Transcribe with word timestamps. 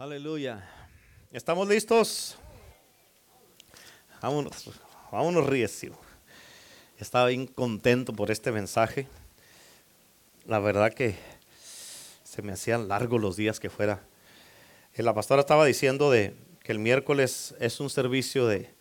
Aleluya. 0.00 0.64
¿Estamos 1.32 1.66
listos? 1.66 2.36
Vámonos, 4.22 4.70
vámonos 5.10 5.44
recio. 5.44 5.98
Estaba 7.00 7.26
bien 7.26 7.48
contento 7.48 8.12
por 8.12 8.30
este 8.30 8.52
mensaje. 8.52 9.08
La 10.46 10.60
verdad 10.60 10.94
que 10.94 11.16
se 12.22 12.42
me 12.42 12.52
hacían 12.52 12.86
largos 12.86 13.20
los 13.20 13.36
días 13.36 13.58
que 13.58 13.70
fuera. 13.70 14.00
Eh, 14.94 15.02
la 15.02 15.14
pastora 15.14 15.40
estaba 15.40 15.64
diciendo 15.66 16.12
de 16.12 16.32
que 16.62 16.70
el 16.70 16.78
miércoles 16.78 17.56
es 17.58 17.80
un 17.80 17.90
servicio 17.90 18.46
de, 18.46 18.72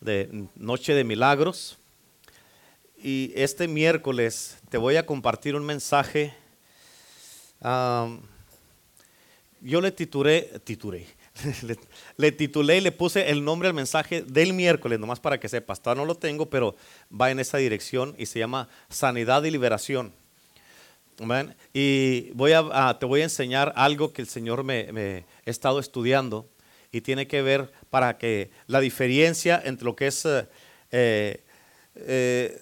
de 0.00 0.48
Noche 0.56 0.94
de 0.94 1.04
Milagros. 1.04 1.78
Y 3.00 3.30
este 3.36 3.68
miércoles 3.68 4.58
te 4.68 4.78
voy 4.78 4.96
a 4.96 5.06
compartir 5.06 5.54
un 5.54 5.64
mensaje. 5.64 6.34
Yo 9.60 9.80
le 9.80 9.92
titulé, 9.92 10.50
titulé, 10.64 11.06
le, 12.16 12.32
titulé 12.32 12.78
y 12.78 12.80
le 12.80 12.92
puse 12.92 13.30
el 13.30 13.44
nombre 13.44 13.68
al 13.68 13.74
mensaje 13.74 14.22
del 14.22 14.52
miércoles, 14.52 14.98
nomás 14.98 15.20
para 15.20 15.38
que 15.38 15.48
sepas. 15.48 15.80
Todavía 15.80 16.02
no 16.02 16.06
lo 16.06 16.14
tengo, 16.14 16.46
pero 16.46 16.76
va 17.10 17.30
en 17.30 17.40
esa 17.40 17.58
dirección 17.58 18.14
y 18.18 18.26
se 18.26 18.38
llama 18.38 18.68
Sanidad 18.88 19.44
y 19.44 19.50
Liberación. 19.50 20.12
Y 21.74 22.32
te 22.32 23.06
voy 23.06 23.20
a 23.20 23.24
enseñar 23.24 23.72
algo 23.76 24.12
que 24.12 24.22
el 24.22 24.28
Señor 24.28 24.64
me, 24.64 24.90
me 24.92 25.26
he 25.44 25.50
estado 25.50 25.78
estudiando 25.78 26.48
y 26.92 27.02
tiene 27.02 27.26
que 27.26 27.42
ver 27.42 27.70
para 27.90 28.16
que 28.16 28.50
la 28.66 28.80
diferencia 28.80 29.60
entre 29.64 29.84
lo 29.84 29.94
que 29.94 30.06
es, 30.06 30.24
eh, 30.24 30.46
eh, 30.90 31.44
eh, 31.94 32.60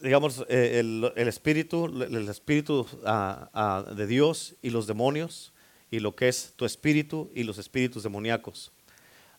digamos, 0.00 0.44
el, 0.48 1.12
el 1.16 1.28
espíritu, 1.28 1.86
el 1.86 2.28
espíritu 2.28 2.86
ah, 3.04 3.50
ah, 3.52 3.84
de 3.94 4.06
Dios 4.06 4.54
y 4.62 4.70
los 4.70 4.86
demonios 4.86 5.52
y 5.90 6.00
lo 6.00 6.14
que 6.14 6.28
es 6.28 6.52
tu 6.56 6.64
espíritu 6.64 7.30
y 7.34 7.44
los 7.44 7.58
espíritus 7.58 8.02
demoníacos. 8.02 8.72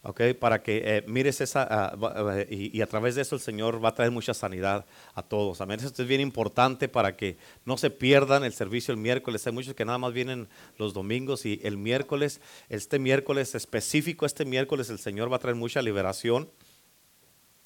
¿ok? 0.02 0.21
Para 0.40 0.63
que 0.63 0.81
eh, 0.84 1.03
mires 1.07 1.41
esa, 1.41 1.93
eh, 2.35 2.48
y, 2.49 2.77
y 2.77 2.82
a 2.82 2.87
través 2.87 3.15
de 3.15 3.21
eso 3.21 3.35
el 3.35 3.41
Señor 3.41 3.84
va 3.84 3.90
a 3.90 3.93
traer 3.93 4.12
mucha 4.12 4.34
sanidad 4.34 4.85
a 5.13 5.24
todos. 5.24 5.62
Amén. 5.62 5.79
Esto 5.84 6.01
es 6.01 6.07
bien 6.07 6.21
importante 6.21 6.87
para 6.87 7.15
que 7.15 7.37
no 7.65 7.77
se 7.77 7.90
pierdan 7.90 8.43
el 8.43 8.54
servicio 8.54 8.93
el 8.93 8.99
miércoles. 8.99 9.46
Hay 9.46 9.54
muchos 9.54 9.74
que 9.74 9.85
nada 9.85 9.98
más 9.98 10.13
vienen 10.13 10.48
los 10.77 10.93
domingos 10.93 11.46
y 11.46 11.59
el 11.63 11.77
miércoles, 11.77 12.41
este 12.70 12.99
miércoles 12.99 13.55
específico, 13.55 14.26
este 14.26 14.46
miércoles 14.46 14.90
el 14.90 14.99
Señor 14.99 15.31
va 15.31 15.37
a 15.37 15.40
traer 15.40 15.55
mucha 15.55 15.81
liberación 15.81 16.49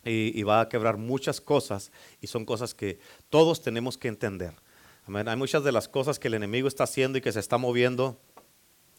y, 0.03 0.37
y 0.37 0.43
va 0.43 0.61
a 0.61 0.69
quebrar 0.69 0.97
muchas 0.97 1.39
cosas 1.39 1.91
y 2.19 2.27
son 2.27 2.45
cosas 2.45 2.73
que 2.73 2.99
todos 3.29 3.61
tenemos 3.61 3.97
que 3.97 4.07
entender. 4.07 4.53
Amén. 5.05 5.27
Hay 5.27 5.35
muchas 5.35 5.63
de 5.63 5.71
las 5.71 5.87
cosas 5.87 6.17
que 6.17 6.29
el 6.29 6.33
enemigo 6.33 6.67
está 6.67 6.85
haciendo 6.85 7.17
y 7.17 7.21
que 7.21 7.31
se 7.31 7.39
está 7.39 7.57
moviendo 7.57 8.19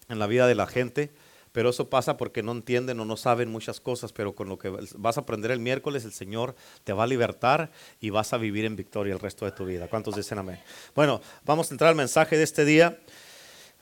en 0.09 0.19
la 0.19 0.27
vida 0.27 0.47
de 0.47 0.55
la 0.55 0.67
gente, 0.67 1.13
pero 1.55 1.71
eso 1.71 1.89
pasa 1.89 2.17
porque 2.17 2.43
no 2.43 2.51
entienden 2.51 2.99
o 2.99 3.05
no 3.05 3.17
saben 3.17 3.49
muchas 3.49 3.79
cosas, 3.79 4.13
pero 4.13 4.35
con 4.35 4.49
lo 4.49 4.59
que 4.59 4.71
vas 4.97 5.19
a 5.19 5.21
aprender 5.21 5.53
el 5.53 5.61
miércoles, 5.61 6.05
el 6.05 6.13
Señor 6.13 6.57
te 6.83 6.93
va 6.93 7.05
a 7.05 7.07
libertar 7.07 7.71
y 8.01 8.11
vas 8.11 8.33
a 8.33 8.39
vivir 8.39 8.65
en 8.65 8.75
victoria 8.75 9.15
el 9.15 9.21
resto 9.21 9.45
de 9.45 9.53
tu 9.53 9.65
vida. 9.65 9.87
¿Cuántos 9.87 10.17
dicen 10.17 10.39
amén? 10.39 10.59
Bueno, 10.97 11.21
vamos 11.45 11.71
a 11.71 11.75
entrar 11.75 11.91
al 11.91 11.95
mensaje 11.95 12.37
de 12.37 12.43
este 12.43 12.65
día. 12.65 12.99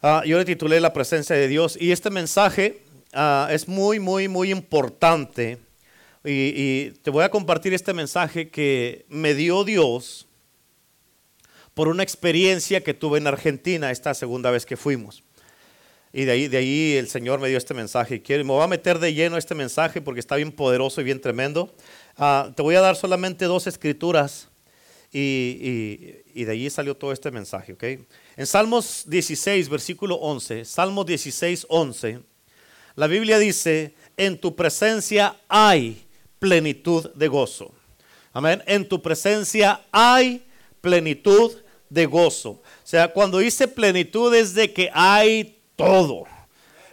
Ah, 0.03 0.23
yo 0.27 0.37
le 0.37 0.45
titulé 0.45 0.81
La 0.81 0.93
presencia 0.93 1.35
de 1.35 1.49
Dios 1.49 1.79
y 1.81 1.93
este 1.93 2.11
mensaje 2.11 2.83
ah, 3.15 3.49
es 3.51 3.67
muy, 3.67 3.99
muy, 4.01 4.29
muy 4.29 4.51
importante 4.51 5.59
y, 6.25 6.31
y 6.31 6.91
te 7.03 7.11
voy 7.11 7.25
a 7.25 7.31
compartir 7.31 7.73
este 7.73 7.95
mensaje 7.95 8.51
que 8.51 9.07
me 9.09 9.33
dio 9.33 9.65
Dios 9.65 10.27
por 11.73 11.89
una 11.89 12.03
experiencia 12.03 12.83
que 12.83 12.93
tuve 12.93 13.17
en 13.17 13.29
Argentina 13.29 13.91
esta 13.91 14.13
segunda 14.13 14.51
vez 14.51 14.67
que 14.67 14.77
fuimos. 14.77 15.23
Y 16.13 16.25
de 16.25 16.33
ahí, 16.33 16.49
de 16.49 16.59
ahí 16.59 16.93
el 16.97 17.09
Señor 17.09 17.41
me 17.41 17.49
dio 17.49 17.57
este 17.57 17.73
mensaje. 17.75 18.21
Quiero, 18.21 18.45
me 18.45 18.53
voy 18.53 18.63
a 18.63 18.67
meter 18.67 18.99
de 18.99 19.15
lleno 19.15 19.37
este 19.39 19.55
mensaje 19.55 20.01
porque 20.03 20.21
está 20.21 20.37
bien 20.37 20.53
poderoso 20.53 21.01
y 21.01 21.05
bien 21.05 21.21
tremendo. 21.21 21.75
Ah, 22.19 22.53
te 22.55 22.61
voy 22.63 22.75
a 22.75 22.81
dar 22.81 22.97
solamente 22.97 23.47
dos 23.47 23.67
escrituras 23.67 24.49
y, 25.11 26.21
y- 26.35 26.45
de 26.45 26.53
allí 26.53 26.69
salió 26.71 26.95
todo 26.97 27.13
este 27.13 27.31
mensaje. 27.31 27.73
¿ok? 27.73 27.85
En 28.37 28.47
Salmos 28.47 29.05
16, 29.07 29.69
versículo 29.69 30.17
11, 30.17 30.65
Salmos 30.65 31.07
16, 31.07 31.67
11, 31.69 32.21
la 32.95 33.07
Biblia 33.07 33.39
dice, 33.39 33.95
en 34.19 34.39
tu 34.39 34.55
presencia 34.55 35.37
hay 35.49 36.05
plenitud 36.39 37.11
de 37.15 37.29
gozo. 37.29 37.73
Amén. 38.35 38.63
En 38.67 38.87
tu 38.87 39.01
presencia 39.01 39.81
hay 39.91 40.43
plenitud 40.83 41.53
de 41.89 42.05
gozo. 42.07 42.51
O 42.51 42.63
sea, 42.85 43.09
cuando 43.13 43.39
dice 43.39 43.69
plenitud 43.69 44.35
es 44.35 44.53
de 44.55 44.73
que 44.73 44.91
hay 44.93 45.59
todo. 45.85 46.25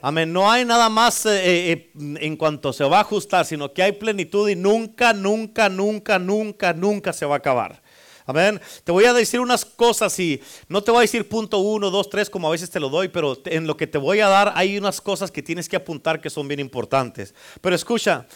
Amén. 0.01 0.31
No 0.31 0.49
hay 0.49 0.63
nada 0.63 0.89
más 0.89 1.25
eh, 1.25 1.71
eh, 1.71 1.91
en 1.95 2.37
cuanto 2.37 2.71
se 2.71 2.83
va 2.85 2.97
a 2.97 3.01
ajustar, 3.01 3.45
sino 3.45 3.73
que 3.73 3.83
hay 3.83 3.91
plenitud 3.91 4.47
y 4.49 4.55
nunca, 4.55 5.13
nunca, 5.13 5.67
nunca, 5.67 6.17
nunca, 6.17 6.73
nunca 6.73 7.13
se 7.13 7.25
va 7.25 7.35
a 7.35 7.37
acabar. 7.37 7.81
Amén. 8.25 8.61
Te 8.83 8.91
voy 8.91 9.05
a 9.05 9.13
decir 9.13 9.39
unas 9.39 9.65
cosas 9.65 10.17
y 10.19 10.41
no 10.67 10.83
te 10.83 10.91
voy 10.91 10.99
a 10.99 11.01
decir 11.01 11.27
punto 11.27 11.57
uno, 11.57 11.89
dos, 11.89 12.09
tres, 12.09 12.29
como 12.29 12.47
a 12.47 12.51
veces 12.51 12.69
te 12.69 12.79
lo 12.79 12.87
doy, 12.87 13.07
pero 13.07 13.37
en 13.45 13.65
lo 13.65 13.75
que 13.75 13.87
te 13.87 13.97
voy 13.97 14.19
a 14.19 14.27
dar 14.27 14.53
hay 14.55 14.77
unas 14.77 15.01
cosas 15.01 15.31
que 15.31 15.41
tienes 15.41 15.67
que 15.67 15.75
apuntar 15.75 16.21
que 16.21 16.29
son 16.29 16.47
bien 16.47 16.59
importantes. 16.59 17.33
Pero 17.59 17.75
escucha, 17.75 18.27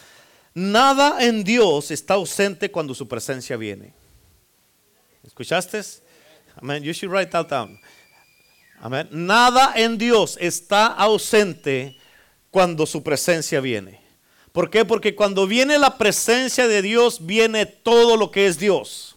nada 0.52 1.24
en 1.24 1.44
Dios 1.44 1.90
está 1.92 2.14
ausente 2.14 2.70
cuando 2.70 2.92
su 2.92 3.06
presencia 3.06 3.56
viene. 3.56 3.94
¿Escuchaste? 5.24 5.80
Amén. 6.56 6.82
You 6.82 6.92
should 6.92 7.12
write 7.12 7.30
that 7.30 7.46
down. 7.46 7.78
Amén. 8.80 9.08
Nada 9.10 9.72
en 9.76 9.98
Dios 9.98 10.36
está 10.40 10.86
ausente 10.86 11.96
cuando 12.50 12.86
su 12.86 13.02
presencia 13.02 13.60
viene. 13.60 14.00
¿Por 14.52 14.70
qué? 14.70 14.84
Porque 14.84 15.16
cuando 15.16 15.46
viene 15.46 15.78
la 15.78 15.98
presencia 15.98 16.68
de 16.68 16.82
Dios, 16.82 17.26
viene 17.26 17.66
todo 17.66 18.16
lo 18.16 18.30
que 18.30 18.46
es 18.46 18.58
Dios. 18.58 19.16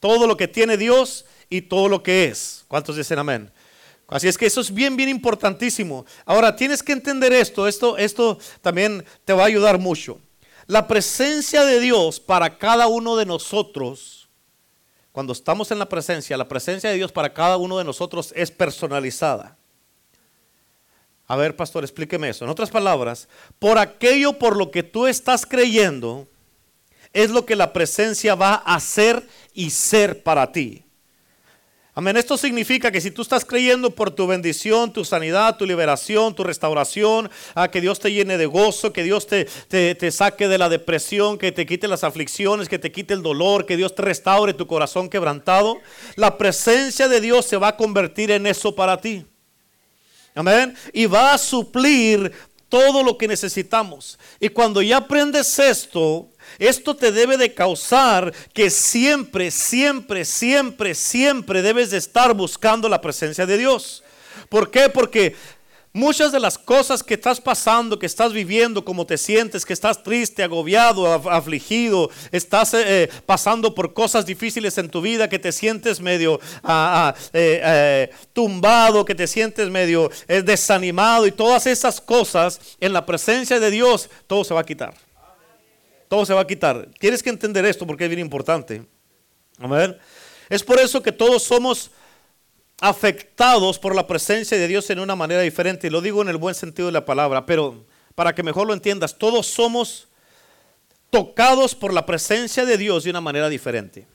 Todo 0.00 0.26
lo 0.26 0.36
que 0.36 0.48
tiene 0.48 0.76
Dios 0.76 1.24
y 1.48 1.62
todo 1.62 1.88
lo 1.88 2.02
que 2.02 2.26
es. 2.26 2.64
¿Cuántos 2.68 2.96
dicen 2.96 3.18
amén? 3.18 3.50
Así 4.08 4.28
es 4.28 4.36
que 4.36 4.44
eso 4.44 4.60
es 4.60 4.72
bien, 4.74 4.94
bien 4.94 5.08
importantísimo. 5.08 6.04
Ahora, 6.26 6.54
tienes 6.54 6.82
que 6.82 6.92
entender 6.92 7.32
esto. 7.32 7.66
Esto, 7.66 7.96
esto 7.96 8.38
también 8.60 9.04
te 9.24 9.32
va 9.32 9.44
a 9.44 9.46
ayudar 9.46 9.78
mucho. 9.78 10.20
La 10.66 10.86
presencia 10.86 11.64
de 11.64 11.80
Dios 11.80 12.20
para 12.20 12.58
cada 12.58 12.88
uno 12.88 13.16
de 13.16 13.24
nosotros 13.24 14.21
cuando 15.12 15.34
estamos 15.34 15.70
en 15.70 15.78
la 15.78 15.88
presencia, 15.88 16.36
la 16.36 16.48
presencia 16.48 16.90
de 16.90 16.96
Dios 16.96 17.12
para 17.12 17.32
cada 17.32 17.58
uno 17.58 17.78
de 17.78 17.84
nosotros 17.84 18.32
es 18.34 18.50
personalizada. 18.50 19.56
A 21.26 21.36
ver, 21.36 21.54
pastor, 21.54 21.84
explíqueme 21.84 22.30
eso. 22.30 22.44
En 22.44 22.50
otras 22.50 22.70
palabras, 22.70 23.28
por 23.58 23.78
aquello 23.78 24.38
por 24.38 24.56
lo 24.56 24.70
que 24.70 24.82
tú 24.82 25.06
estás 25.06 25.46
creyendo, 25.46 26.26
es 27.12 27.30
lo 27.30 27.44
que 27.44 27.56
la 27.56 27.72
presencia 27.72 28.34
va 28.34 28.54
a 28.54 28.74
hacer 28.74 29.26
y 29.52 29.70
ser 29.70 30.22
para 30.22 30.50
ti. 30.50 30.84
Amén. 31.94 32.16
Esto 32.16 32.38
significa 32.38 32.90
que 32.90 33.02
si 33.02 33.10
tú 33.10 33.20
estás 33.20 33.44
creyendo 33.44 33.90
por 33.90 34.10
tu 34.10 34.26
bendición, 34.26 34.94
tu 34.94 35.04
sanidad, 35.04 35.58
tu 35.58 35.66
liberación, 35.66 36.34
tu 36.34 36.42
restauración, 36.42 37.30
a 37.54 37.70
que 37.70 37.82
Dios 37.82 38.00
te 38.00 38.10
llene 38.10 38.38
de 38.38 38.46
gozo, 38.46 38.94
que 38.94 39.02
Dios 39.02 39.26
te, 39.26 39.44
te, 39.68 39.94
te 39.94 40.10
saque 40.10 40.48
de 40.48 40.56
la 40.56 40.70
depresión, 40.70 41.36
que 41.36 41.52
te 41.52 41.66
quite 41.66 41.88
las 41.88 42.02
aflicciones, 42.02 42.70
que 42.70 42.78
te 42.78 42.90
quite 42.90 43.12
el 43.12 43.22
dolor, 43.22 43.66
que 43.66 43.76
Dios 43.76 43.94
te 43.94 44.00
restaure 44.00 44.54
tu 44.54 44.66
corazón 44.66 45.10
quebrantado, 45.10 45.76
la 46.16 46.38
presencia 46.38 47.08
de 47.08 47.20
Dios 47.20 47.44
se 47.44 47.58
va 47.58 47.68
a 47.68 47.76
convertir 47.76 48.30
en 48.30 48.46
eso 48.46 48.74
para 48.74 48.98
ti. 48.98 49.26
Amén. 50.34 50.74
Y 50.94 51.04
va 51.04 51.34
a 51.34 51.38
suplir 51.38 52.32
todo 52.70 53.02
lo 53.02 53.18
que 53.18 53.28
necesitamos. 53.28 54.18
Y 54.40 54.48
cuando 54.48 54.80
ya 54.80 54.96
aprendes 54.96 55.58
esto, 55.58 56.30
esto 56.58 56.96
te 56.96 57.12
debe 57.12 57.36
de 57.36 57.54
causar 57.54 58.32
que 58.52 58.70
siempre, 58.70 59.50
siempre, 59.50 60.24
siempre, 60.24 60.94
siempre 60.94 61.62
debes 61.62 61.90
de 61.90 61.98
estar 61.98 62.34
buscando 62.34 62.88
la 62.88 63.00
presencia 63.00 63.46
de 63.46 63.58
Dios. 63.58 64.02
¿Por 64.48 64.70
qué? 64.70 64.88
Porque 64.88 65.34
muchas 65.94 66.32
de 66.32 66.40
las 66.40 66.56
cosas 66.56 67.02
que 67.02 67.14
estás 67.14 67.38
pasando, 67.38 67.98
que 67.98 68.06
estás 68.06 68.32
viviendo, 68.32 68.82
como 68.82 69.04
te 69.04 69.18
sientes, 69.18 69.66
que 69.66 69.74
estás 69.74 70.02
triste, 70.02 70.42
agobiado, 70.42 71.04
af- 71.06 71.30
afligido, 71.30 72.10
estás 72.30 72.72
eh, 72.72 72.82
eh, 72.86 73.08
pasando 73.26 73.74
por 73.74 73.92
cosas 73.92 74.24
difíciles 74.24 74.78
en 74.78 74.88
tu 74.88 75.02
vida, 75.02 75.28
que 75.28 75.38
te 75.38 75.52
sientes 75.52 76.00
medio 76.00 76.40
ah, 76.62 77.12
ah, 77.14 77.20
eh, 77.34 78.10
tumbado, 78.32 79.04
que 79.04 79.14
te 79.14 79.26
sientes 79.26 79.68
medio 79.68 80.10
desanimado 80.26 81.26
y 81.26 81.32
todas 81.32 81.66
esas 81.66 82.00
cosas, 82.00 82.58
en 82.80 82.94
la 82.94 83.04
presencia 83.04 83.60
de 83.60 83.70
Dios, 83.70 84.08
todo 84.26 84.44
se 84.44 84.54
va 84.54 84.60
a 84.60 84.64
quitar. 84.66 84.94
Todo 86.12 86.26
se 86.26 86.34
va 86.34 86.42
a 86.42 86.46
quitar. 86.46 86.90
Tienes 86.98 87.22
que 87.22 87.30
entender 87.30 87.64
esto 87.64 87.86
porque 87.86 88.04
es 88.04 88.10
bien 88.10 88.20
importante. 88.20 88.84
Amén. 89.56 89.96
Es 90.50 90.62
por 90.62 90.78
eso 90.78 91.02
que 91.02 91.10
todos 91.10 91.42
somos 91.42 91.90
afectados 92.82 93.78
por 93.78 93.94
la 93.94 94.06
presencia 94.06 94.58
de 94.58 94.68
Dios 94.68 94.90
en 94.90 94.98
una 94.98 95.16
manera 95.16 95.40
diferente. 95.40 95.90
Lo 95.90 96.02
digo 96.02 96.20
en 96.20 96.28
el 96.28 96.36
buen 96.36 96.54
sentido 96.54 96.88
de 96.88 96.92
la 96.92 97.06
palabra, 97.06 97.46
pero 97.46 97.86
para 98.14 98.34
que 98.34 98.42
mejor 98.42 98.66
lo 98.66 98.74
entiendas, 98.74 99.16
todos 99.16 99.46
somos 99.46 100.08
tocados 101.08 101.74
por 101.74 101.94
la 101.94 102.04
presencia 102.04 102.66
de 102.66 102.76
Dios 102.76 103.04
de 103.04 103.10
una 103.10 103.22
manera 103.22 103.48
diferente. 103.48 104.06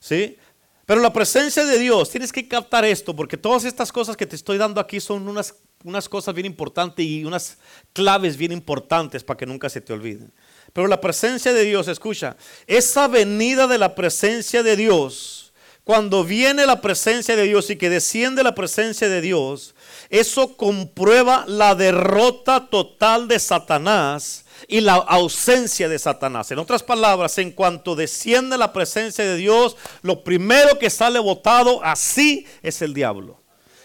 ¿Sí? 0.00 0.38
Pero 0.86 1.00
la 1.02 1.12
presencia 1.12 1.64
de 1.64 1.78
Dios, 1.78 2.10
tienes 2.10 2.32
que 2.32 2.48
captar 2.48 2.84
esto, 2.84 3.14
porque 3.14 3.36
todas 3.36 3.64
estas 3.64 3.92
cosas 3.92 4.16
que 4.16 4.26
te 4.26 4.34
estoy 4.34 4.58
dando 4.58 4.80
aquí 4.80 4.98
son 4.98 5.28
unas 5.28 5.54
unas 5.84 6.08
cosas 6.08 6.34
bien 6.34 6.46
importantes 6.46 7.04
y 7.04 7.24
unas 7.24 7.58
claves 7.92 8.36
bien 8.36 8.52
importantes 8.52 9.24
para 9.24 9.36
que 9.36 9.46
nunca 9.46 9.68
se 9.68 9.80
te 9.80 9.92
olviden. 9.92 10.32
Pero 10.72 10.86
la 10.86 11.00
presencia 11.00 11.52
de 11.52 11.64
Dios, 11.64 11.88
escucha, 11.88 12.36
esa 12.66 13.08
venida 13.08 13.66
de 13.66 13.78
la 13.78 13.94
presencia 13.94 14.62
de 14.62 14.76
Dios, 14.76 15.52
cuando 15.84 16.22
viene 16.24 16.66
la 16.66 16.80
presencia 16.80 17.34
de 17.34 17.44
Dios 17.44 17.68
y 17.70 17.76
que 17.76 17.90
desciende 17.90 18.44
la 18.44 18.54
presencia 18.54 19.08
de 19.08 19.20
Dios, 19.20 19.74
eso 20.08 20.56
comprueba 20.56 21.44
la 21.48 21.74
derrota 21.74 22.68
total 22.70 23.26
de 23.26 23.40
Satanás 23.40 24.44
y 24.68 24.82
la 24.82 24.94
ausencia 24.94 25.88
de 25.88 25.98
Satanás. 25.98 26.50
En 26.52 26.58
otras 26.58 26.82
palabras, 26.82 27.38
en 27.38 27.50
cuanto 27.50 27.96
desciende 27.96 28.56
la 28.58 28.72
presencia 28.72 29.24
de 29.24 29.36
Dios, 29.36 29.76
lo 30.02 30.22
primero 30.22 30.78
que 30.78 30.90
sale 30.90 31.18
votado 31.18 31.82
así 31.82 32.46
es 32.62 32.82
el 32.82 32.94
diablo 32.94 33.39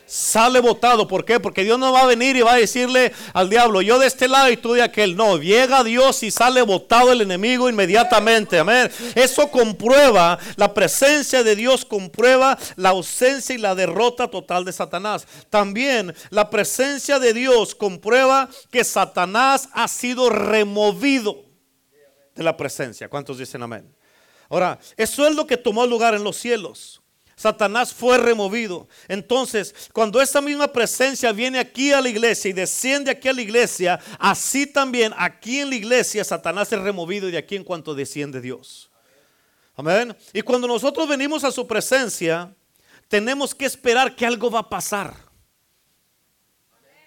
sale 0.05 0.59
votado. 0.59 1.07
¿Por 1.07 1.25
qué? 1.25 1.39
Porque 1.39 1.63
Dios 1.63 1.79
no 1.79 1.91
va 1.91 2.01
a 2.01 2.05
venir 2.05 2.35
y 2.35 2.41
va 2.41 2.53
a 2.53 2.57
decirle 2.57 3.13
al 3.33 3.49
diablo, 3.49 3.81
yo 3.81 3.99
de 3.99 4.07
este 4.07 4.27
lado 4.27 4.49
y 4.49 4.57
tú 4.57 4.73
de 4.73 4.81
aquel. 4.81 5.15
No, 5.15 5.37
llega 5.37 5.83
Dios 5.83 6.23
y 6.23 6.31
sale 6.31 6.61
votado 6.61 7.11
el 7.11 7.21
enemigo 7.21 7.69
inmediatamente. 7.69 8.59
Amén. 8.59 8.89
Eso 9.15 9.49
comprueba, 9.49 10.37
la 10.55 10.73
presencia 10.73 11.43
de 11.43 11.55
Dios 11.55 11.85
comprueba 11.85 12.57
la 12.75 12.89
ausencia 12.89 13.55
y 13.55 13.59
la 13.59 13.75
derrota 13.75 14.29
total 14.29 14.65
de 14.65 14.73
Satanás. 14.73 15.27
También 15.49 16.13
la 16.29 16.49
presencia 16.49 17.19
de 17.19 17.33
Dios 17.33 17.75
comprueba 17.75 18.49
que 18.71 18.83
Satanás 18.83 19.69
ha 19.73 19.87
sido 19.87 20.29
removido 20.29 21.45
de 22.35 22.43
la 22.43 22.55
presencia. 22.55 23.09
¿Cuántos 23.09 23.37
dicen 23.37 23.63
amén? 23.63 23.95
Ahora, 24.49 24.79
eso 24.95 25.25
es 25.27 25.35
lo 25.35 25.47
que 25.47 25.57
tomó 25.57 25.85
lugar 25.85 26.13
en 26.13 26.23
los 26.23 26.37
cielos. 26.37 27.01
Satanás 27.35 27.93
fue 27.93 28.17
removido. 28.17 28.87
Entonces, 29.07 29.75
cuando 29.91 30.21
esa 30.21 30.39
misma 30.39 30.71
presencia 30.71 31.31
viene 31.33 31.59
aquí 31.59 31.91
a 31.91 31.99
la 31.99 32.09
iglesia 32.09 32.49
y 32.49 32.53
desciende 32.53 33.11
aquí 33.11 33.27
a 33.27 33.33
la 33.33 33.41
iglesia, 33.41 33.99
así 34.19 34.65
también 34.65 35.13
aquí 35.17 35.59
en 35.59 35.69
la 35.69 35.75
iglesia 35.75 36.23
Satanás 36.23 36.71
es 36.71 36.79
removido 36.79 37.27
de 37.27 37.37
aquí 37.37 37.55
en 37.55 37.63
cuanto 37.63 37.93
desciende 37.93 38.39
Dios. 38.39 38.89
Amén. 39.75 40.15
Y 40.31 40.41
cuando 40.41 40.67
nosotros 40.67 41.07
venimos 41.07 41.43
a 41.43 41.51
su 41.51 41.67
presencia, 41.67 42.55
tenemos 43.09 43.53
que 43.53 43.65
esperar 43.65 44.15
que 44.15 44.25
algo 44.25 44.49
va 44.49 44.59
a 44.59 44.69
pasar. 44.69 45.24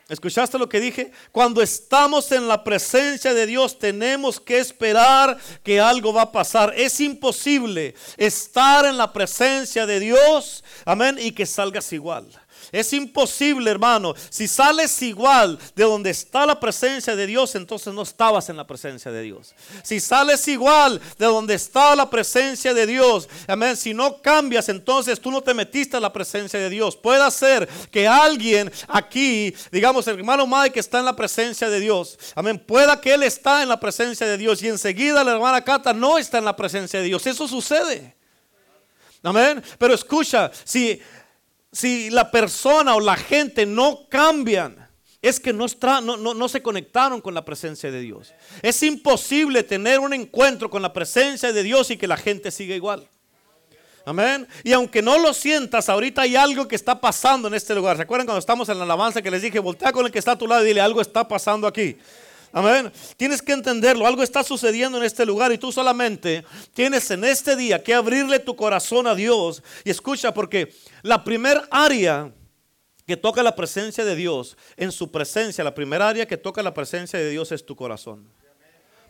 ¿Escuchaste 0.08 0.58
lo 0.58 0.70
que 0.70 0.80
dije? 0.80 1.12
Cuando 1.32 1.60
estamos 1.60 2.32
en 2.32 2.48
la 2.48 2.64
presencia 2.64 3.34
de 3.34 3.46
Dios 3.46 3.78
tenemos 3.78 4.40
que 4.40 4.58
esperar 4.58 5.36
que 5.62 5.80
algo 5.80 6.14
va 6.14 6.22
a 6.22 6.32
pasar. 6.32 6.72
Es 6.74 6.98
imposible 7.00 7.94
estar 8.16 8.86
en 8.86 8.96
la 8.96 9.12
presencia 9.12 9.84
de 9.84 10.00
Dios, 10.00 10.64
amén, 10.86 11.18
y 11.20 11.32
que 11.32 11.44
salgas 11.44 11.92
igual. 11.92 12.26
Es 12.70 12.92
imposible, 12.92 13.70
hermano. 13.70 14.14
Si 14.30 14.46
sales 14.46 15.00
igual 15.02 15.58
de 15.74 15.84
donde 15.84 16.10
está 16.10 16.46
la 16.46 16.58
presencia 16.58 17.16
de 17.16 17.26
Dios, 17.26 17.54
entonces 17.54 17.92
no 17.94 18.02
estabas 18.02 18.48
en 18.48 18.56
la 18.56 18.66
presencia 18.66 19.10
de 19.10 19.22
Dios. 19.22 19.54
Si 19.82 20.00
sales 20.00 20.46
igual 20.48 21.00
de 21.18 21.26
donde 21.26 21.54
está 21.54 21.96
la 21.96 22.08
presencia 22.08 22.74
de 22.74 22.86
Dios, 22.86 23.28
amén. 23.46 23.76
Si 23.76 23.94
no 23.94 24.20
cambias, 24.20 24.68
entonces 24.68 25.20
tú 25.20 25.30
no 25.30 25.40
te 25.40 25.54
metiste 25.54 25.96
en 25.96 26.02
la 26.02 26.12
presencia 26.12 26.58
de 26.58 26.70
Dios. 26.70 26.96
Puede 26.96 27.30
ser 27.30 27.68
que 27.90 28.06
alguien 28.06 28.70
aquí, 28.88 29.54
digamos, 29.72 30.06
el 30.08 30.18
hermano 30.18 30.46
Mike 30.46 30.78
está 30.78 30.98
en 30.98 31.06
la 31.06 31.16
presencia 31.16 31.68
de 31.70 31.80
Dios. 31.80 32.18
Amén. 32.34 32.58
Pueda 32.58 33.00
que 33.00 33.14
él 33.14 33.22
está 33.22 33.62
en 33.62 33.68
la 33.68 33.80
presencia 33.80 34.26
de 34.26 34.36
Dios 34.36 34.62
y 34.62 34.68
enseguida 34.68 35.24
la 35.24 35.32
hermana 35.32 35.62
Cata 35.62 35.92
no 35.92 36.18
está 36.18 36.38
en 36.38 36.44
la 36.44 36.56
presencia 36.56 37.00
de 37.00 37.06
Dios. 37.06 37.26
Eso 37.26 37.48
sucede. 37.48 38.14
Amén. 39.22 39.62
Pero 39.78 39.94
escucha, 39.94 40.50
si 40.64 41.00
si 41.72 42.10
la 42.10 42.30
persona 42.30 42.94
o 42.94 43.00
la 43.00 43.16
gente 43.16 43.66
no 43.66 44.08
cambian, 44.08 44.88
es 45.20 45.40
que 45.40 45.52
no, 45.52 45.66
no, 46.00 46.34
no, 46.34 46.48
se 46.48 46.62
conectaron 46.62 47.20
con 47.20 47.34
la 47.34 47.44
presencia 47.44 47.90
de 47.90 48.00
Dios. 48.00 48.32
Es 48.62 48.82
imposible 48.82 49.62
tener 49.62 49.98
un 49.98 50.14
encuentro 50.14 50.70
con 50.70 50.80
la 50.80 50.92
presencia 50.92 51.52
de 51.52 51.62
Dios 51.62 51.90
y 51.90 51.96
que 51.96 52.06
la 52.06 52.16
gente 52.16 52.50
siga 52.50 52.74
igual. 52.74 53.08
Amén. 54.04 54.48
Y 54.64 54.72
aunque 54.72 55.02
no 55.02 55.18
lo 55.18 55.34
sientas, 55.34 55.88
ahorita 55.88 56.22
hay 56.22 56.36
algo 56.36 56.66
que 56.66 56.76
está 56.76 56.98
pasando 56.98 57.48
en 57.48 57.54
este 57.54 57.74
lugar. 57.74 57.96
¿Se 57.96 58.04
acuerdan 58.04 58.26
cuando 58.26 58.38
estamos 58.38 58.68
en 58.68 58.78
la 58.78 58.84
alabanza 58.84 59.20
que 59.20 59.30
les 59.30 59.42
dije, 59.42 59.58
voltea 59.58 59.92
con 59.92 60.06
el 60.06 60.12
que 60.12 60.18
está 60.18 60.32
a 60.32 60.38
tu 60.38 60.46
lado 60.46 60.64
y 60.64 60.68
dile, 60.68 60.80
algo 60.80 61.02
está 61.02 61.26
pasando 61.28 61.66
aquí? 61.66 61.98
Amén. 62.52 62.90
Tienes 63.16 63.42
que 63.42 63.52
entenderlo. 63.52 64.06
Algo 64.06 64.22
está 64.22 64.42
sucediendo 64.42 64.98
en 64.98 65.04
este 65.04 65.26
lugar 65.26 65.52
y 65.52 65.58
tú 65.58 65.70
solamente 65.70 66.44
tienes 66.74 67.10
en 67.10 67.24
este 67.24 67.56
día 67.56 67.82
que 67.82 67.94
abrirle 67.94 68.38
tu 68.38 68.56
corazón 68.56 69.06
a 69.06 69.14
Dios. 69.14 69.62
Y 69.84 69.90
escucha, 69.90 70.32
porque 70.32 70.74
la 71.02 71.24
primer 71.24 71.62
área 71.70 72.32
que 73.06 73.16
toca 73.16 73.42
la 73.42 73.56
presencia 73.56 74.04
de 74.04 74.14
Dios, 74.14 74.56
en 74.76 74.92
su 74.92 75.10
presencia, 75.10 75.64
la 75.64 75.74
primera 75.74 76.08
área 76.08 76.26
que 76.26 76.36
toca 76.36 76.62
la 76.62 76.74
presencia 76.74 77.18
de 77.18 77.30
Dios 77.30 77.52
es 77.52 77.64
tu 77.64 77.76
corazón. 77.76 78.28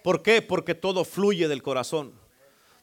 ¿Por 0.03 0.23
qué? 0.23 0.43
Porque 0.43 0.75
todo 0.75 1.05
fluye 1.05 1.49
del 1.49 1.63
corazón. 1.63 2.13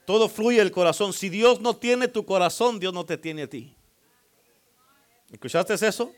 Todo 0.06 0.30
fluye 0.30 0.60
del 0.60 0.72
corazón. 0.72 1.14
Si 1.14 1.30
Dios 1.30 1.62
no 1.62 1.76
tiene 1.76 2.08
tu 2.08 2.26
corazón, 2.26 2.80
Dios 2.80 2.94
no 2.94 3.06
te 3.06 3.18
tiene 3.18 3.44
a 3.44 3.50
ti. 3.50 3.76
¿Escuchaste 5.32 5.74
eso? 5.74 6.14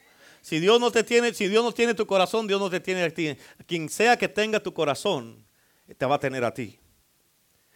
Si 0.47 0.61
Dios 0.61 0.79
no 0.79 0.91
te 0.91 1.03
tiene, 1.03 1.33
si 1.33 1.49
Dios 1.49 1.61
no 1.61 1.73
tiene 1.73 1.93
tu 1.93 2.07
corazón, 2.07 2.47
Dios 2.47 2.57
no 2.57 2.69
te 2.69 2.79
tiene 2.79 3.03
a 3.03 3.13
ti. 3.13 3.35
Quien 3.65 3.89
sea 3.89 4.15
que 4.15 4.29
tenga 4.29 4.61
tu 4.61 4.73
corazón, 4.73 5.45
te 5.97 6.05
va 6.05 6.15
a 6.15 6.19
tener 6.21 6.45
a 6.45 6.53
ti. 6.53 6.79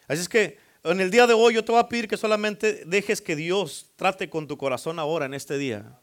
Así 0.08 0.22
es 0.22 0.30
que 0.30 0.58
en 0.86 1.02
el 1.02 1.12
día 1.12 1.28
de 1.28 1.34
hoy 1.34 1.56
yo 1.56 1.66
te 1.66 1.74
voy 1.74 1.82
a 1.82 1.90
pedir 1.90 2.08
que 2.08 2.16
solamente 2.16 2.86
dejes 2.86 3.20
que 3.20 3.36
Dios 3.36 3.88
trate 3.98 4.30
con 4.30 4.48
tu 4.48 4.58
corazón 4.58 5.00
ahora, 5.00 5.26
en 5.26 5.34
este 5.34 5.58
día. 5.58 6.00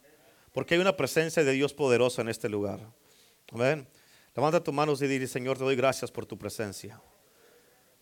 Porque 0.52 0.74
hay 0.74 0.80
una 0.82 0.94
presencia 0.94 1.42
de 1.42 1.52
Dios 1.52 1.72
poderosa 1.72 2.20
en 2.20 2.28
este 2.28 2.50
lugar. 2.50 2.80
Amén. 3.50 3.88
Levanta 4.36 4.62
tus 4.62 4.74
manos 4.74 5.00
y 5.00 5.06
dile, 5.06 5.26
Señor, 5.26 5.56
te 5.56 5.64
doy 5.64 5.74
gracias 5.74 6.10
por 6.10 6.26
tu 6.26 6.36
presencia. 6.36 7.00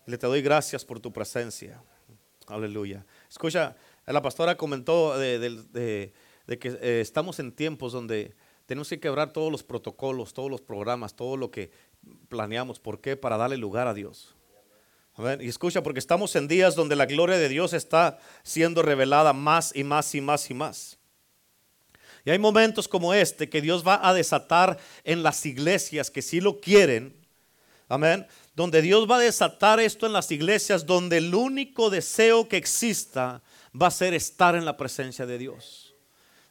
Le 0.07 0.19
te 0.19 0.27
doy 0.27 0.43
gracias 0.43 0.85
por 0.85 0.99
tu 0.99 1.13
presencia. 1.13 1.81
Aleluya. 2.49 3.07
Escucha, 3.31 3.77
la 4.07 4.21
pastora 4.21 4.57
comentó 4.57 5.17
de, 5.17 6.13
que 6.59 6.79
eh, 6.83 7.01
estamos 7.01 7.39
en 7.39 7.53
tiempos 7.53 7.93
donde 7.93 8.35
tenemos 8.67 8.89
que 8.89 9.01
quebrar 9.01 9.33
todos 9.33 9.51
los 9.51 9.63
protocolos, 9.63 10.35
todos 10.35 10.51
los 10.51 10.61
programas, 10.61 11.15
todo 11.15 11.37
lo 11.37 11.51
que 11.51 11.71
planeamos. 12.29 12.81
¿Por 12.81 13.01
qué? 13.01 13.17
Para 13.17 13.37
darle 13.37 13.57
lugar 13.57 13.87
a 13.87 13.95
Dios. 13.95 14.35
Y 15.41 15.49
escucha, 15.49 15.83
porque 15.83 16.01
estamos 16.01 16.37
en 16.37 16.47
días 16.47 16.75
donde 16.75 16.95
la 16.95 17.07
gloria 17.07 17.39
de 17.39 17.49
Dios 17.49 17.73
está 17.73 18.19
siendo 18.43 18.83
revelada 18.83 19.33
más 19.33 19.75
y 19.75 19.83
más 19.83 20.15
y 20.15 20.21
más 20.21 20.51
y 20.51 20.55
más. 20.55 20.99
Y 22.25 22.31
hay 22.31 22.39
momentos 22.39 22.87
como 22.89 23.15
este 23.15 23.49
que 23.49 23.63
Dios 23.63 23.87
va 23.87 24.07
a 24.07 24.13
desatar 24.13 24.79
en 25.05 25.23
las 25.23 25.47
iglesias 25.47 26.11
que 26.11 26.21
sí 26.21 26.41
lo 26.41 26.61
quieren. 26.61 27.17
Amén. 27.89 28.27
Donde 28.55 28.83
Dios 28.83 29.09
va 29.09 29.17
a 29.17 29.21
desatar 29.21 29.79
esto 29.81 30.07
en 30.07 30.13
las 30.13 30.31
iglesias, 30.33 30.85
donde 30.85 31.19
el 31.19 31.35
único 31.35 31.89
deseo 31.89 32.49
que 32.49 32.57
exista 32.57 33.43
va 33.81 33.87
a 33.87 33.93
ser 33.93 34.13
estar 34.13 34.57
en 34.57 34.65
la 34.65 34.77
presencia 34.77 35.25
de 35.25 35.39
Dios. 35.39 35.86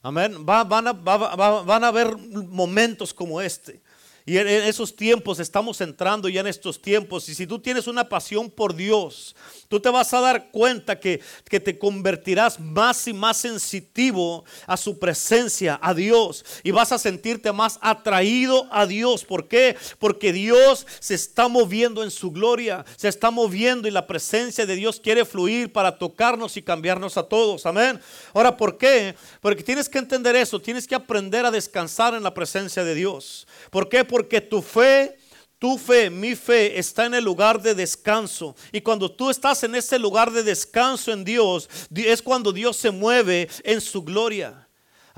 Amén. 0.05 0.45
van, 0.45 0.88
a, 0.88 0.91
van 0.93 1.83
a 1.83 1.88
haber 1.88 2.15
momentos 2.15 3.12
como 3.12 3.41
este. 3.41 3.81
Y 4.27 4.39
en 4.39 4.48
esos 4.48 4.96
tiempos 4.96 5.39
estamos 5.39 5.79
entrando 5.82 6.27
ya 6.27 6.41
en 6.41 6.48
estos 6.48 6.82
tiempos. 6.82 7.29
Y 7.29 7.36
si 7.36 7.46
tú 7.46 7.60
tienes 7.60 7.86
una 7.86 8.10
pasión 8.10 8.50
por 8.50 8.75
Dios, 8.75 9.36
tú 9.67 9.79
te 9.79 9.89
vas 9.89 10.12
a 10.15 10.20
dar 10.20 10.50
cuenta 10.50 11.00
que, 11.00 11.22
que, 11.48 11.60
te 11.60 11.77
convertirás 11.77 12.60
más 12.60 13.08
y 13.08 13.13
más 13.13 13.38
sensitivo 13.38 14.44
a 14.65 14.77
su 14.77 14.98
presencia, 14.98 15.79
a 15.79 15.94
Dios. 15.94 16.44
Y 16.63 16.72
vas 16.72 16.91
a 16.91 16.98
sentirte 16.98 17.51
más 17.51 17.77
atraído 17.82 18.67
a 18.72 18.88
Dios. 18.88 19.24
¿Por 19.24 19.48
qué? 19.48 19.77
Porque 20.00 20.34
Dios 20.34 20.88
se 21.00 21.13
está 21.13 21.48
moviendo 21.48 22.03
en 22.03 22.10
su 22.10 22.32
gloria. 22.32 22.84
Se 22.96 23.10
está 23.10 23.29
moviendo 23.29 23.88
y 23.88 23.91
la 23.91 24.08
presencia 24.08 24.65
de 24.65 24.75
Dios 24.75 25.00
quiere 25.00 25.25
fluir 25.25 25.72
para 25.72 26.00
tocarnos 26.00 26.58
y 26.58 26.63
cambiarnos 26.63 27.15
a 27.17 27.24
todos. 27.24 27.67
Amén. 27.67 28.00
Ahora, 28.34 28.58
¿por 28.58 28.79
qué? 28.79 29.13
Porque 29.39 29.62
tienes 29.62 29.88
que 29.88 30.00
entender 30.00 30.36
eso. 30.36 30.60
Tienes 30.60 30.88
que 30.88 30.96
aprender 30.96 31.46
a 31.46 31.51
descansar 31.51 32.15
en 32.15 32.24
la 32.24 32.34
presencia 32.34 32.84
de 32.84 32.96
Dios. 32.96 33.46
¿Por 33.70 33.88
qué? 33.88 34.03
Tu 34.24 34.62
fe, 34.62 35.17
tu 35.60 35.77
fe, 35.77 36.10
mi 36.10 36.36
fe 36.36 36.77
está 36.77 37.05
en 37.05 37.13
el 37.13 37.24
lugar 37.24 37.62
de 37.62 37.74
descanso. 37.74 38.55
Y 38.72 38.81
cuando 38.81 39.12
tú 39.12 39.29
estás 39.29 39.63
en 39.63 39.75
ese 39.75 39.98
lugar 39.98 40.31
de 40.31 40.43
descanso 40.43 41.12
en 41.12 41.24
Dios, 41.24 41.69
es 41.95 42.22
cuando 42.22 42.51
Dios 42.51 42.77
se 42.77 42.91
mueve 42.91 43.48
en 43.63 43.81
su 43.81 44.03
gloria. 44.03 44.65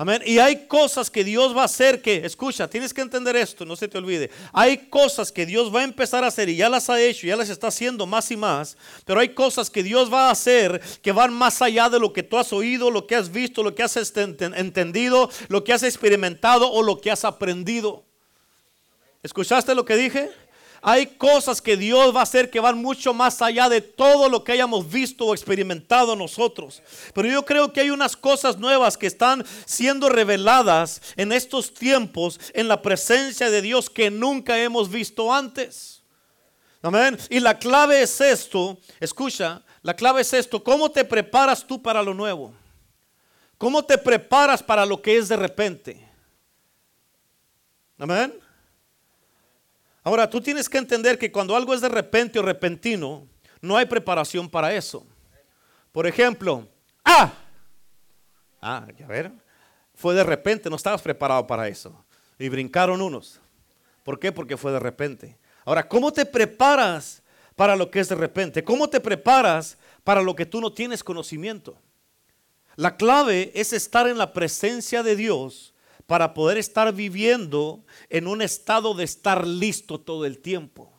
Amén. 0.00 0.22
Y 0.24 0.38
hay 0.38 0.68
cosas 0.68 1.10
que 1.10 1.24
Dios 1.24 1.56
va 1.56 1.62
a 1.62 1.64
hacer 1.64 2.00
que, 2.00 2.24
escucha, 2.24 2.70
tienes 2.70 2.94
que 2.94 3.00
entender 3.00 3.34
esto, 3.34 3.64
no 3.64 3.74
se 3.74 3.88
te 3.88 3.98
olvide. 3.98 4.30
Hay 4.52 4.88
cosas 4.88 5.32
que 5.32 5.44
Dios 5.44 5.74
va 5.74 5.80
a 5.80 5.84
empezar 5.84 6.22
a 6.22 6.28
hacer 6.28 6.48
y 6.48 6.54
ya 6.54 6.68
las 6.68 6.88
ha 6.88 7.00
hecho, 7.00 7.26
ya 7.26 7.34
las 7.34 7.48
está 7.48 7.66
haciendo 7.66 8.06
más 8.06 8.30
y 8.30 8.36
más. 8.36 8.76
Pero 9.04 9.18
hay 9.18 9.30
cosas 9.30 9.68
que 9.68 9.82
Dios 9.82 10.12
va 10.12 10.28
a 10.28 10.30
hacer 10.30 10.80
que 11.02 11.10
van 11.10 11.34
más 11.34 11.60
allá 11.62 11.90
de 11.90 11.98
lo 11.98 12.12
que 12.12 12.22
tú 12.22 12.38
has 12.38 12.52
oído, 12.52 12.92
lo 12.92 13.08
que 13.08 13.16
has 13.16 13.32
visto, 13.32 13.64
lo 13.64 13.74
que 13.74 13.82
has 13.82 13.96
entendido, 13.96 15.30
lo 15.48 15.64
que 15.64 15.72
has 15.72 15.82
experimentado 15.82 16.70
o 16.70 16.84
lo 16.84 17.00
que 17.00 17.10
has 17.10 17.24
aprendido. 17.24 18.07
¿Escuchaste 19.22 19.74
lo 19.74 19.84
que 19.84 19.96
dije? 19.96 20.30
Hay 20.80 21.06
cosas 21.06 21.60
que 21.60 21.76
Dios 21.76 22.14
va 22.14 22.20
a 22.20 22.22
hacer 22.22 22.50
que 22.50 22.60
van 22.60 22.78
mucho 22.78 23.12
más 23.12 23.42
allá 23.42 23.68
de 23.68 23.80
todo 23.80 24.28
lo 24.28 24.44
que 24.44 24.52
hayamos 24.52 24.88
visto 24.88 25.26
o 25.26 25.34
experimentado 25.34 26.14
nosotros. 26.14 26.82
Pero 27.14 27.28
yo 27.28 27.44
creo 27.44 27.72
que 27.72 27.80
hay 27.80 27.90
unas 27.90 28.16
cosas 28.16 28.58
nuevas 28.58 28.96
que 28.96 29.08
están 29.08 29.44
siendo 29.64 30.08
reveladas 30.08 31.00
en 31.16 31.32
estos 31.32 31.74
tiempos 31.74 32.38
en 32.54 32.68
la 32.68 32.80
presencia 32.80 33.50
de 33.50 33.60
Dios 33.60 33.90
que 33.90 34.10
nunca 34.10 34.58
hemos 34.58 34.88
visto 34.88 35.32
antes. 35.32 36.02
Amén. 36.80 37.18
Y 37.28 37.40
la 37.40 37.58
clave 37.58 38.02
es 38.02 38.20
esto, 38.20 38.78
escucha, 39.00 39.62
la 39.82 39.94
clave 39.94 40.20
es 40.20 40.32
esto, 40.32 40.62
¿cómo 40.62 40.90
te 40.90 41.04
preparas 41.04 41.66
tú 41.66 41.82
para 41.82 42.04
lo 42.04 42.14
nuevo? 42.14 42.54
¿Cómo 43.56 43.84
te 43.84 43.98
preparas 43.98 44.62
para 44.62 44.86
lo 44.86 45.02
que 45.02 45.16
es 45.16 45.28
de 45.28 45.36
repente? 45.36 46.08
Amén. 47.98 48.32
Ahora, 50.08 50.30
tú 50.30 50.40
tienes 50.40 50.70
que 50.70 50.78
entender 50.78 51.18
que 51.18 51.30
cuando 51.30 51.54
algo 51.54 51.74
es 51.74 51.82
de 51.82 51.88
repente 51.90 52.38
o 52.38 52.42
repentino, 52.42 53.28
no 53.60 53.76
hay 53.76 53.84
preparación 53.84 54.48
para 54.48 54.72
eso. 54.72 55.06
Por 55.92 56.06
ejemplo, 56.06 56.66
ah, 57.04 57.30
ah, 58.62 58.86
a 59.04 59.06
ver, 59.06 59.30
fue 59.94 60.14
de 60.14 60.24
repente, 60.24 60.70
no 60.70 60.76
estabas 60.76 61.02
preparado 61.02 61.46
para 61.46 61.68
eso. 61.68 62.06
Y 62.38 62.48
brincaron 62.48 63.02
unos. 63.02 63.38
¿Por 64.02 64.18
qué? 64.18 64.32
Porque 64.32 64.56
fue 64.56 64.72
de 64.72 64.80
repente. 64.80 65.36
Ahora, 65.66 65.86
¿cómo 65.86 66.10
te 66.10 66.24
preparas 66.24 67.22
para 67.54 67.76
lo 67.76 67.90
que 67.90 68.00
es 68.00 68.08
de 68.08 68.14
repente? 68.14 68.64
¿Cómo 68.64 68.88
te 68.88 69.00
preparas 69.00 69.76
para 70.04 70.22
lo 70.22 70.34
que 70.34 70.46
tú 70.46 70.62
no 70.62 70.72
tienes 70.72 71.04
conocimiento? 71.04 71.76
La 72.76 72.96
clave 72.96 73.52
es 73.54 73.74
estar 73.74 74.08
en 74.08 74.16
la 74.16 74.32
presencia 74.32 75.02
de 75.02 75.16
Dios 75.16 75.74
para 76.08 76.32
poder 76.32 76.56
estar 76.56 76.90
viviendo 76.94 77.84
en 78.08 78.28
un 78.28 78.40
estado 78.40 78.94
de 78.94 79.04
estar 79.04 79.46
listo 79.46 80.00
todo 80.00 80.24
el 80.24 80.38
tiempo. 80.38 80.90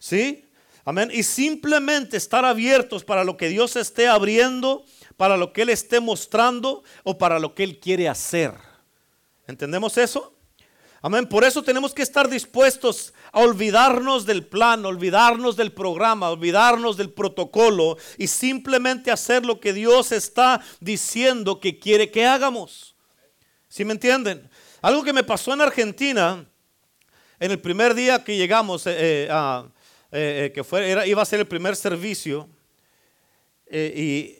¿Sí? 0.00 0.44
Amén. 0.84 1.10
Y 1.12 1.22
simplemente 1.22 2.16
estar 2.16 2.44
abiertos 2.44 3.04
para 3.04 3.22
lo 3.22 3.36
que 3.36 3.48
Dios 3.48 3.76
esté 3.76 4.08
abriendo, 4.08 4.84
para 5.16 5.36
lo 5.36 5.52
que 5.52 5.62
Él 5.62 5.68
esté 5.68 6.00
mostrando 6.00 6.82
o 7.04 7.16
para 7.16 7.38
lo 7.38 7.54
que 7.54 7.62
Él 7.62 7.78
quiere 7.78 8.08
hacer. 8.08 8.52
¿Entendemos 9.46 9.96
eso? 9.96 10.34
Amén. 11.02 11.28
Por 11.28 11.44
eso 11.44 11.62
tenemos 11.62 11.94
que 11.94 12.02
estar 12.02 12.28
dispuestos 12.28 13.14
a 13.30 13.38
olvidarnos 13.38 14.26
del 14.26 14.44
plan, 14.44 14.84
olvidarnos 14.84 15.54
del 15.54 15.70
programa, 15.70 16.30
olvidarnos 16.30 16.96
del 16.96 17.12
protocolo 17.12 17.96
y 18.18 18.26
simplemente 18.26 19.12
hacer 19.12 19.46
lo 19.46 19.60
que 19.60 19.72
Dios 19.72 20.10
está 20.10 20.60
diciendo 20.80 21.60
que 21.60 21.78
quiere 21.78 22.10
que 22.10 22.26
hagamos. 22.26 22.95
¿Sí 23.68 23.84
me 23.84 23.92
entienden? 23.92 24.48
Algo 24.80 25.02
que 25.02 25.12
me 25.12 25.24
pasó 25.24 25.52
en 25.52 25.60
Argentina, 25.60 26.44
en 27.38 27.50
el 27.50 27.58
primer 27.60 27.94
día 27.94 28.22
que 28.22 28.36
llegamos, 28.36 28.86
eh, 28.86 29.28
eh, 29.28 29.64
eh, 30.12 30.52
que 30.54 30.64
fue, 30.64 31.06
iba 31.06 31.22
a 31.22 31.26
ser 31.26 31.40
el 31.40 31.46
primer 31.46 31.76
servicio, 31.76 32.48
y, 33.70 34.36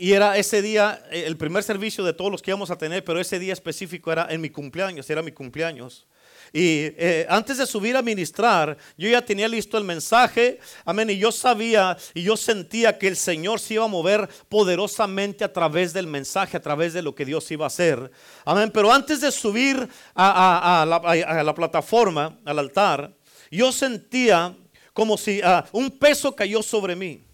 y, 0.00 0.12
era 0.12 0.36
ese 0.36 0.62
día, 0.62 1.02
el 1.10 1.36
primer 1.36 1.62
servicio 1.62 2.04
de 2.04 2.12
todos 2.12 2.30
los 2.30 2.42
que 2.42 2.50
íbamos 2.50 2.70
a 2.70 2.78
tener, 2.78 3.04
pero 3.04 3.20
ese 3.20 3.38
día 3.38 3.52
específico 3.52 4.10
era 4.10 4.26
en 4.30 4.40
mi 4.40 4.50
cumpleaños, 4.50 5.08
era 5.10 5.22
mi 5.22 5.32
cumpleaños. 5.32 6.06
Y 6.52 6.92
eh, 6.96 7.26
antes 7.28 7.58
de 7.58 7.66
subir 7.66 7.96
a 7.96 8.02
ministrar, 8.02 8.76
yo 8.96 9.08
ya 9.08 9.24
tenía 9.24 9.46
listo 9.46 9.78
el 9.78 9.84
mensaje, 9.84 10.58
amén, 10.84 11.10
y 11.10 11.18
yo 11.18 11.30
sabía 11.30 11.96
y 12.12 12.22
yo 12.22 12.36
sentía 12.36 12.98
que 12.98 13.06
el 13.06 13.16
Señor 13.16 13.60
se 13.60 13.74
iba 13.74 13.84
a 13.84 13.88
mover 13.88 14.28
poderosamente 14.48 15.44
a 15.44 15.52
través 15.52 15.92
del 15.92 16.08
mensaje, 16.08 16.56
a 16.56 16.62
través 16.62 16.92
de 16.92 17.02
lo 17.02 17.14
que 17.14 17.24
Dios 17.24 17.48
iba 17.50 17.66
a 17.66 17.68
hacer, 17.68 18.10
amén. 18.44 18.70
Pero 18.72 18.92
antes 18.92 19.20
de 19.20 19.30
subir 19.30 19.88
a, 20.14 20.84
la, 20.88 21.54
plataforma, 21.54 22.38
al 22.44 22.58
altar, 22.58 23.14
yo 23.50 23.70
sentía 23.70 24.56
como 24.92 25.16
si 25.16 25.40
ah, 25.42 25.64
un 25.72 25.90
peso 25.90 26.34
cayó 26.34 26.62
sobre 26.62 26.96
mí. 26.96 27.29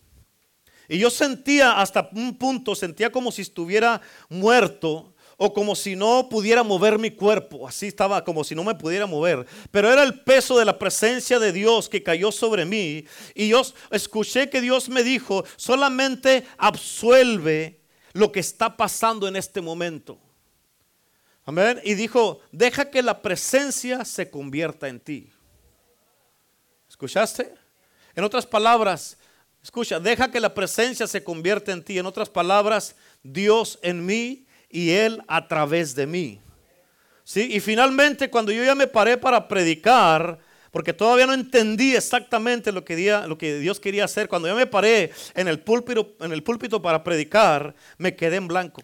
Y 0.89 0.99
yo 0.99 1.11
sentía 1.11 1.81
hasta 1.81 2.09
un 2.13 2.37
punto, 2.37 2.75
sentía 2.75 3.11
como 3.11 3.33
si 3.33 3.43
estuviera 3.43 4.01
muerto 4.29 5.15
o 5.37 5.53
como 5.53 5.75
si 5.75 5.97
no 5.97 6.29
pudiera 6.29 6.63
mover 6.63 6.99
mi 6.99 7.11
cuerpo, 7.11 7.69
así 7.69 7.89
estaba 7.89 8.25
como 8.25 8.43
si 8.43 8.55
no 8.55 8.65
me 8.65 8.75
pudiera 8.75 9.07
mover, 9.07 9.47
pero 9.71 9.93
era 9.93 10.03
el 10.03 10.21
peso 10.21 10.59
de 10.59 10.65
la 10.65 10.79
presencia 10.79 11.39
de 11.39 11.53
Dios 11.53 11.91
que 11.91 12.03
cayó 12.03 12.33
sobre 12.33 12.65
mí 12.65 13.05
y 13.35 13.49
yo 13.49 13.61
escuché 13.91 14.49
que 14.49 14.63
Dios 14.63 14.89
me 14.89 15.03
dijo, 15.03 15.45
solamente 15.57 16.47
absuelve 16.57 17.81
lo 18.15 18.33
que 18.33 18.41
está 18.41 18.79
pasando 18.79 19.29
en 19.29 19.37
este 19.37 19.61
momento. 19.61 20.19
Amén. 21.45 21.81
Y 21.85 21.95
dijo, 21.95 22.41
deja 22.51 22.91
que 22.91 23.03
la 23.03 23.23
presencia 23.23 24.05
se 24.05 24.31
convierta 24.31 24.89
en 24.89 24.99
ti. 24.99 25.33
¿Escuchaste? 26.89 27.55
En 28.17 28.25
otras 28.25 28.47
palabras, 28.47 29.17
escucha, 29.67 29.99
deja 29.99 30.31
que 30.31 30.39
la 30.39 30.55
presencia 30.55 31.09
se 31.09 31.25
convierta 31.25 31.73
en 31.73 31.83
ti. 31.83 31.99
En 31.99 32.07
otras 32.07 32.31
palabras, 32.31 32.95
Dios 33.25 33.81
en 33.83 34.07
mí 34.07 34.47
y 34.71 34.91
Él 34.91 35.21
a 35.27 35.49
través 35.49 35.97
de 35.97 36.07
mí. 36.07 36.41
¿Sí? 37.25 37.49
Y 37.53 37.59
finalmente 37.59 38.31
cuando 38.31 38.53
yo 38.53 38.63
ya 38.63 38.77
me 38.77 38.87
paré 38.87 39.17
para 39.17 39.49
predicar, 39.49 40.39
porque 40.71 40.93
todavía 40.93 41.27
no 41.27 41.35
entendí 41.35 41.97
exactamente 41.97 42.71
lo 42.71 42.85
que, 42.85 43.21
lo 43.27 43.37
que 43.37 43.59
Dios 43.59 43.81
quería 43.81 44.05
hacer, 44.05 44.29
cuando 44.29 44.47
yo 44.47 44.55
me 44.55 44.69
paré 44.69 45.11
en 45.35 45.49
el, 45.49 45.59
púlpito, 45.59 46.15
en 46.21 46.31
el 46.31 46.45
púlpito 46.45 46.81
para 46.81 47.03
predicar, 47.03 47.75
me 47.99 48.15
quedé 48.15 48.37
en 48.37 48.47
blanco. 48.47 48.83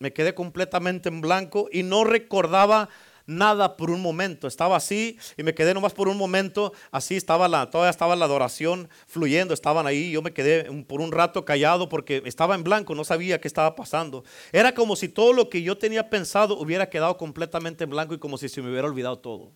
Me 0.00 0.12
quedé 0.12 0.34
completamente 0.34 1.08
en 1.08 1.22
blanco 1.22 1.70
y 1.72 1.82
no 1.82 2.04
recordaba 2.04 2.90
nada 3.28 3.76
por 3.76 3.90
un 3.90 4.00
momento. 4.00 4.48
Estaba 4.48 4.76
así 4.76 5.18
y 5.36 5.44
me 5.44 5.54
quedé 5.54 5.74
nomás 5.74 5.92
por 5.92 6.08
un 6.08 6.16
momento. 6.16 6.72
Así 6.90 7.14
estaba 7.14 7.46
la, 7.46 7.70
todavía 7.70 7.90
estaba 7.90 8.16
la 8.16 8.24
adoración 8.24 8.88
fluyendo. 9.06 9.54
Estaban 9.54 9.86
ahí. 9.86 10.10
Yo 10.10 10.22
me 10.22 10.32
quedé 10.32 10.64
por 10.84 11.00
un 11.00 11.12
rato 11.12 11.44
callado 11.44 11.88
porque 11.88 12.22
estaba 12.24 12.56
en 12.56 12.64
blanco. 12.64 12.94
No 12.94 13.04
sabía 13.04 13.40
qué 13.40 13.46
estaba 13.46 13.76
pasando. 13.76 14.24
Era 14.50 14.74
como 14.74 14.96
si 14.96 15.08
todo 15.08 15.32
lo 15.32 15.48
que 15.48 15.62
yo 15.62 15.78
tenía 15.78 16.10
pensado 16.10 16.58
hubiera 16.58 16.88
quedado 16.88 17.16
completamente 17.16 17.84
en 17.84 17.90
blanco 17.90 18.14
y 18.14 18.18
como 18.18 18.38
si 18.38 18.48
se 18.48 18.62
me 18.62 18.70
hubiera 18.70 18.88
olvidado 18.88 19.18
todo. 19.18 19.52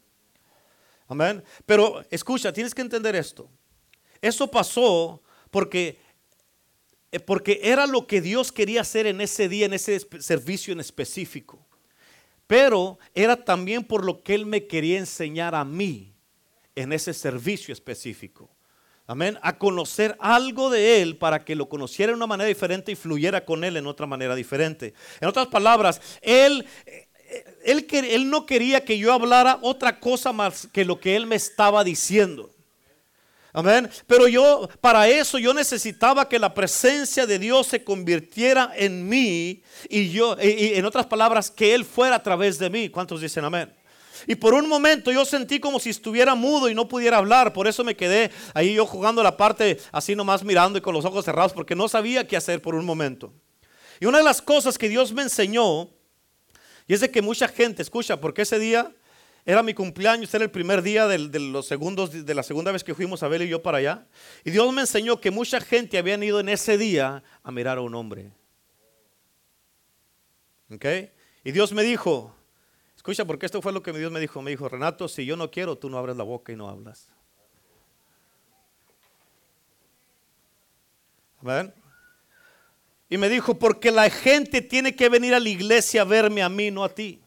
Amén. 1.09 1.43
Pero 1.67 2.02
escucha, 2.11 2.52
tienes 2.52 2.75
que 2.75 2.83
entender 2.83 3.17
esto. 3.17 3.49
Eso 4.21 4.49
pasó 4.50 5.23
porque 5.50 5.99
eh, 7.11 7.21
porque 7.21 7.61
era 7.62 7.87
lo 7.87 8.07
que 8.07 8.21
Dios 8.21 8.52
quería 8.52 8.83
hacer 8.83 9.07
en 9.07 9.21
ese 9.21 9.49
día, 9.49 9.67
en 9.67 9.73
ese 9.73 10.00
servicio 10.21 10.73
en 10.73 10.81
específico 10.81 11.67
pero 12.46 12.99
era 13.14 13.37
también 13.37 13.84
por 13.84 14.04
lo 14.04 14.22
que 14.22 14.34
Él 14.34 14.46
me 14.46 14.66
quería 14.66 14.99
enseñar 14.99 15.54
a 15.54 15.64
mí 15.64 16.14
en 16.75 16.92
ese 16.92 17.14
servicio 17.14 17.72
específico. 17.72 18.50
Amén. 19.06 19.38
A 19.42 19.58
conocer 19.58 20.16
algo 20.20 20.70
de 20.70 21.02
Él 21.02 21.16
para 21.16 21.44
que 21.44 21.56
lo 21.56 21.68
conociera 21.68 22.12
de 22.12 22.16
una 22.16 22.26
manera 22.26 22.49
diferente 22.49 22.92
y 22.92 22.96
fluyera 22.96 23.44
con 23.44 23.64
Él 23.64 23.76
en 23.76 23.87
otra 23.87 24.06
manera 24.06 24.34
diferente. 24.34 24.94
En 25.20 25.28
otras 25.28 25.49
palabras, 25.49 26.00
Él, 26.22 26.64
él, 27.64 27.87
él 27.90 28.30
no 28.30 28.46
quería 28.46 28.84
que 28.84 28.99
yo 28.99 29.12
hablara 29.12 29.58
otra 29.62 29.99
cosa 29.99 30.32
más 30.32 30.68
que 30.72 30.84
lo 30.84 31.00
que 31.00 31.16
Él 31.16 31.26
me 31.26 31.37
estaba 31.37 31.84
diciendo. 31.84 32.51
Amén. 33.54 33.90
Pero 34.06 34.28
yo, 34.28 34.68
para 34.80 35.06
eso 35.09 35.38
yo 35.38 35.52
necesitaba 35.52 36.26
que 36.26 36.38
la 36.38 36.54
presencia 36.54 37.26
de 37.26 37.38
Dios 37.38 37.66
se 37.66 37.85
convirtiera 37.85 38.73
en 38.75 39.06
mí 39.06 39.62
y 39.90 40.11
yo, 40.11 40.37
y, 40.42 40.75
en 40.75 40.87
otras 40.87 41.06
palabras, 41.06 41.50
que 41.50 41.75
Él 41.75 41.85
fuera 41.85 42.16
a 42.16 42.23
través 42.23 42.59
de 42.59 42.71
mí. 42.71 42.88
¿Cuántos 42.88 43.21
dicen 43.21 43.44
amén? 43.44 43.73
Y 44.26 44.37
por 44.37 44.54
un 44.54 44.68
momento 44.68 45.11
yo 45.11 45.25
sentí 45.25 45.59
como 45.61 45.80
si 45.80 45.90
estuviera 45.90 46.35
mudo 46.35 46.71
y 46.71 46.75
no 46.75 46.88
pudiera 46.88 47.18
hablar. 47.18 47.52
Por 47.52 47.66
eso 47.66 47.85
me 47.85 47.97
quedé 47.97 48.30
ahí 48.54 48.75
yo 48.75 48.87
jugando 48.87 49.23
la 49.23 49.37
parte 49.37 49.78
así 49.90 50.14
nomás 50.14 50.44
mirando 50.44 50.78
y 50.78 50.82
con 50.82 50.94
los 50.94 51.04
ojos 51.04 51.25
cerrados 51.25 51.52
porque 51.52 51.75
no 51.75 51.88
sabía 51.88 52.26
qué 52.26 52.37
hacer 52.37 52.62
por 52.62 52.75
un 52.75 52.87
momento. 52.87 53.35
Y 54.00 54.06
una 54.06 54.18
de 54.18 54.25
las 54.25 54.40
cosas 54.40 54.78
que 54.78 54.88
Dios 54.88 55.12
me 55.12 55.23
enseñó, 55.23 55.90
y 56.87 56.94
es 56.94 57.00
de 57.00 57.11
que 57.11 57.23
mucha 57.23 57.49
gente, 57.49 57.82
escucha, 57.82 58.21
porque 58.21 58.42
ese 58.42 58.59
día 58.59 58.92
era 59.44 59.62
mi 59.62 59.75
cumpleaños, 59.75 60.32
era 60.32 60.44
el 60.44 60.50
primer 60.50 60.82
día 60.82 61.08
de, 61.08 61.18
los 61.40 61.66
segundos, 61.66 62.25
de 62.25 62.34
la 62.34 62.44
segunda 62.44 62.70
vez 62.70 62.84
que 62.84 62.94
fuimos 62.94 63.22
a 63.22 63.26
Abel 63.26 63.42
y 63.42 63.49
yo 63.49 63.61
para 63.61 63.78
allá. 63.78 64.06
Y 64.44 64.52
Dios 64.52 64.72
me 64.72 64.82
enseñó 64.82 65.20
que 65.20 65.32
mucha 65.32 65.61
gente 65.61 65.99
había 65.99 66.16
ido 66.16 66.38
en 66.38 66.49
ese 66.49 66.78
día 66.78 67.25
a 67.42 67.50
mirar 67.50 67.78
a 67.78 67.80
un 67.80 67.94
hombre. 67.94 68.30
¿Ok? 70.72 70.87
Y 71.42 71.50
Dios 71.50 71.72
me 71.72 71.82
dijo, 71.82 72.34
escucha, 72.96 73.25
porque 73.25 73.46
esto 73.46 73.61
fue 73.61 73.72
lo 73.72 73.82
que 73.82 73.92
Dios 73.92 74.12
me 74.12 74.20
dijo. 74.20 74.40
Me 74.42 74.52
dijo, 74.52 74.68
Renato, 74.68 75.08
si 75.08 75.26
yo 75.26 75.37
no 75.37 75.50
quiero, 75.50 75.76
tú 75.76 75.90
no 75.90 75.99
abres 75.99 76.16
la 76.16 76.25
boca 76.25 76.52
y 76.52 76.56
no 76.56 76.68
hablas. 76.68 77.08
Amén. 81.40 81.75
Y 83.11 83.18
me 83.18 83.28
dijo, 83.28 83.58
porque 83.58 83.90
la 83.90 84.08
gente 84.08 84.62
tiene 84.62 84.94
que 84.94 85.08
venir 85.08 85.34
a 85.34 85.40
la 85.40 85.49
iglesia 85.49 86.02
a 86.02 86.04
verme 86.04 86.42
a 86.42 86.49
mí, 86.49 86.70
no 86.70 86.84
a 86.84 86.88
ti. 86.88 87.22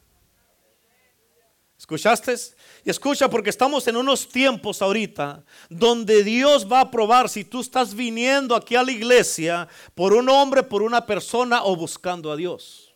¿Escuchaste? 1.86 2.36
Y 2.84 2.90
escucha 2.90 3.30
porque 3.30 3.52
estamos 3.52 3.88
en 3.88 3.96
unos 3.96 4.28
tiempos 4.28 4.82
ahorita 4.82 5.44
donde 5.70 6.24
Dios 6.24 6.66
va 6.68 6.80
a 6.80 6.90
probar 6.90 7.30
si 7.30 7.46
tú 7.46 7.62
estás 7.62 7.94
viniendo 7.94 8.56
aquí 8.56 8.76
a 8.76 8.82
la 8.82 8.92
iglesia 8.92 9.68
por 9.94 10.12
un 10.12 10.28
hombre, 10.28 10.64
por 10.64 10.82
una 10.82 11.06
persona 11.06 11.64
o 11.64 11.76
buscando 11.76 12.32
a 12.32 12.36
Dios. 12.36 12.92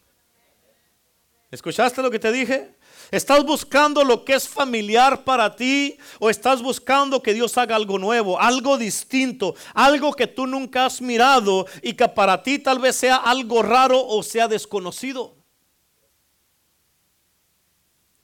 ¿Escuchaste 1.51 2.01
lo 2.01 2.09
que 2.09 2.17
te 2.17 2.31
dije? 2.31 2.73
¿Estás 3.11 3.45
buscando 3.45 4.03
lo 4.03 4.25
que 4.25 4.33
es 4.33 4.49
familiar 4.49 5.23
para 5.23 5.55
ti 5.55 5.95
o 6.17 6.31
estás 6.31 6.59
buscando 6.59 7.21
que 7.21 7.35
Dios 7.35 7.55
haga 7.59 7.75
algo 7.75 7.99
nuevo, 7.99 8.41
algo 8.41 8.75
distinto, 8.75 9.53
algo 9.75 10.13
que 10.13 10.25
tú 10.25 10.47
nunca 10.47 10.87
has 10.87 10.99
mirado 10.99 11.67
y 11.83 11.93
que 11.93 12.07
para 12.07 12.41
ti 12.41 12.57
tal 12.57 12.79
vez 12.79 12.95
sea 12.95 13.17
algo 13.17 13.61
raro 13.61 14.03
o 14.03 14.23
sea 14.23 14.47
desconocido? 14.47 15.35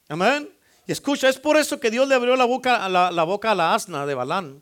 Amén. 0.09 0.54
Y 0.87 0.91
escucha, 0.91 1.29
es 1.29 1.37
por 1.37 1.57
eso 1.57 1.79
que 1.79 1.91
Dios 1.91 2.07
le 2.07 2.15
abrió 2.15 2.35
la 2.35 2.45
boca, 2.45 2.87
la 2.89 3.23
boca 3.23 3.51
a 3.51 3.55
la 3.55 3.73
asna 3.73 4.05
de 4.05 4.13
Balán. 4.13 4.61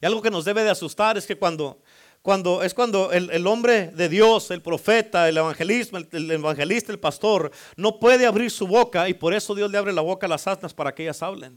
Y 0.00 0.06
algo 0.06 0.22
que 0.22 0.30
nos 0.30 0.44
debe 0.44 0.62
de 0.62 0.70
asustar 0.70 1.16
es 1.16 1.26
que 1.26 1.36
cuando 1.36 1.80
cuando, 2.26 2.64
es 2.64 2.74
cuando 2.74 3.12
el, 3.12 3.46
hombre 3.46 3.92
de 3.94 4.08
Dios, 4.08 4.50
el 4.50 4.60
profeta, 4.60 5.28
el 5.28 5.36
evangelista, 5.36 5.96
el, 6.10 6.28
evangelista, 6.28 6.90
el 6.90 6.98
pastor, 6.98 7.52
no 7.76 8.00
puede 8.00 8.26
abrir 8.26 8.50
su 8.50 8.66
boca 8.66 9.08
y 9.08 9.14
por 9.14 9.32
eso 9.32 9.54
Dios 9.54 9.70
le 9.70 9.78
abre 9.78 9.92
la 9.92 10.00
boca 10.00 10.26
a 10.26 10.28
las 10.28 10.44
asnas 10.48 10.74
para 10.74 10.92
que 10.92 11.04
ellas 11.04 11.22
hablen. 11.22 11.56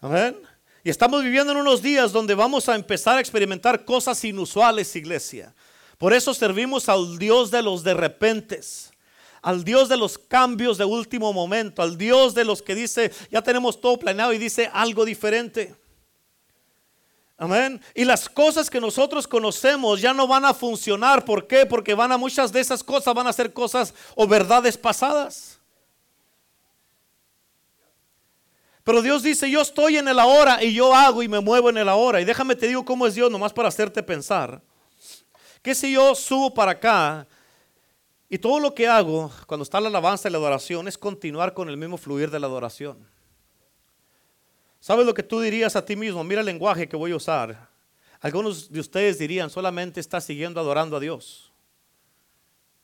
Amén. 0.00 0.36
Y 0.82 0.90
estamos 0.90 1.22
viviendo 1.22 1.52
en 1.52 1.58
unos 1.58 1.80
días 1.82 2.10
donde 2.10 2.34
vamos 2.34 2.68
a 2.68 2.74
empezar 2.74 3.16
a 3.16 3.20
experimentar 3.20 3.84
cosas 3.84 4.24
inusuales, 4.24 4.96
iglesia. 4.96 5.54
Por 5.98 6.12
eso 6.12 6.34
servimos 6.34 6.88
al 6.88 7.16
Dios 7.16 7.52
de 7.52 7.62
los 7.62 7.84
de 7.84 7.94
repentes, 7.94 8.91
al 9.42 9.64
Dios 9.64 9.88
de 9.88 9.96
los 9.96 10.16
cambios 10.16 10.78
de 10.78 10.84
último 10.84 11.32
momento, 11.32 11.82
al 11.82 11.98
Dios 11.98 12.32
de 12.34 12.44
los 12.44 12.62
que 12.62 12.76
dice, 12.76 13.12
ya 13.30 13.42
tenemos 13.42 13.80
todo 13.80 13.98
planeado 13.98 14.32
y 14.32 14.38
dice 14.38 14.70
algo 14.72 15.04
diferente. 15.04 15.74
Amén. 17.36 17.82
Y 17.92 18.04
las 18.04 18.28
cosas 18.28 18.70
que 18.70 18.80
nosotros 18.80 19.26
conocemos 19.26 20.00
ya 20.00 20.14
no 20.14 20.28
van 20.28 20.44
a 20.44 20.54
funcionar. 20.54 21.24
¿Por 21.24 21.48
qué? 21.48 21.66
Porque 21.66 21.92
van 21.92 22.12
a 22.12 22.16
muchas 22.16 22.52
de 22.52 22.60
esas 22.60 22.84
cosas 22.84 23.14
van 23.14 23.26
a 23.26 23.32
ser 23.32 23.52
cosas 23.52 23.92
o 24.14 24.28
verdades 24.28 24.78
pasadas. 24.78 25.58
Pero 28.84 29.02
Dios 29.02 29.24
dice, 29.24 29.50
yo 29.50 29.60
estoy 29.60 29.96
en 29.96 30.06
el 30.06 30.20
ahora 30.20 30.62
y 30.62 30.72
yo 30.72 30.94
hago 30.94 31.20
y 31.22 31.28
me 31.28 31.40
muevo 31.40 31.68
en 31.68 31.78
el 31.78 31.88
ahora. 31.88 32.20
Y 32.20 32.24
déjame 32.24 32.54
te 32.54 32.68
digo 32.68 32.84
cómo 32.84 33.08
es 33.08 33.16
Dios, 33.16 33.28
nomás 33.28 33.52
para 33.52 33.68
hacerte 33.68 34.04
pensar. 34.04 34.62
Que 35.62 35.74
si 35.74 35.92
yo 35.92 36.14
subo 36.14 36.54
para 36.54 36.72
acá 36.72 37.26
y 38.32 38.38
todo 38.38 38.60
lo 38.60 38.74
que 38.74 38.88
hago 38.88 39.30
cuando 39.46 39.62
está 39.62 39.78
la 39.78 39.88
alabanza 39.88 40.26
y 40.26 40.32
la 40.32 40.38
adoración 40.38 40.88
es 40.88 40.96
continuar 40.96 41.52
con 41.52 41.68
el 41.68 41.76
mismo 41.76 41.98
fluir 41.98 42.30
de 42.30 42.40
la 42.40 42.46
adoración. 42.46 43.06
¿Sabes 44.80 45.04
lo 45.04 45.12
que 45.12 45.22
tú 45.22 45.38
dirías 45.38 45.76
a 45.76 45.84
ti 45.84 45.96
mismo? 45.96 46.24
Mira 46.24 46.40
el 46.40 46.46
lenguaje 46.46 46.88
que 46.88 46.96
voy 46.96 47.12
a 47.12 47.16
usar. 47.16 47.68
Algunos 48.22 48.72
de 48.72 48.80
ustedes 48.80 49.18
dirían, 49.18 49.50
solamente 49.50 50.00
está 50.00 50.18
siguiendo 50.18 50.60
adorando 50.60 50.96
a 50.96 51.00
Dios. 51.00 51.52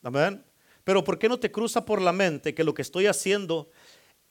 Amén. 0.03 0.45
Pero 0.83 1.03
¿por 1.03 1.17
qué 1.17 1.27
no 1.27 1.39
te 1.39 1.51
cruza 1.51 1.83
por 1.83 1.99
la 1.99 2.11
mente 2.11 2.53
que 2.53 2.63
lo 2.63 2.75
que 2.75 2.83
estoy 2.83 3.07
haciendo 3.07 3.71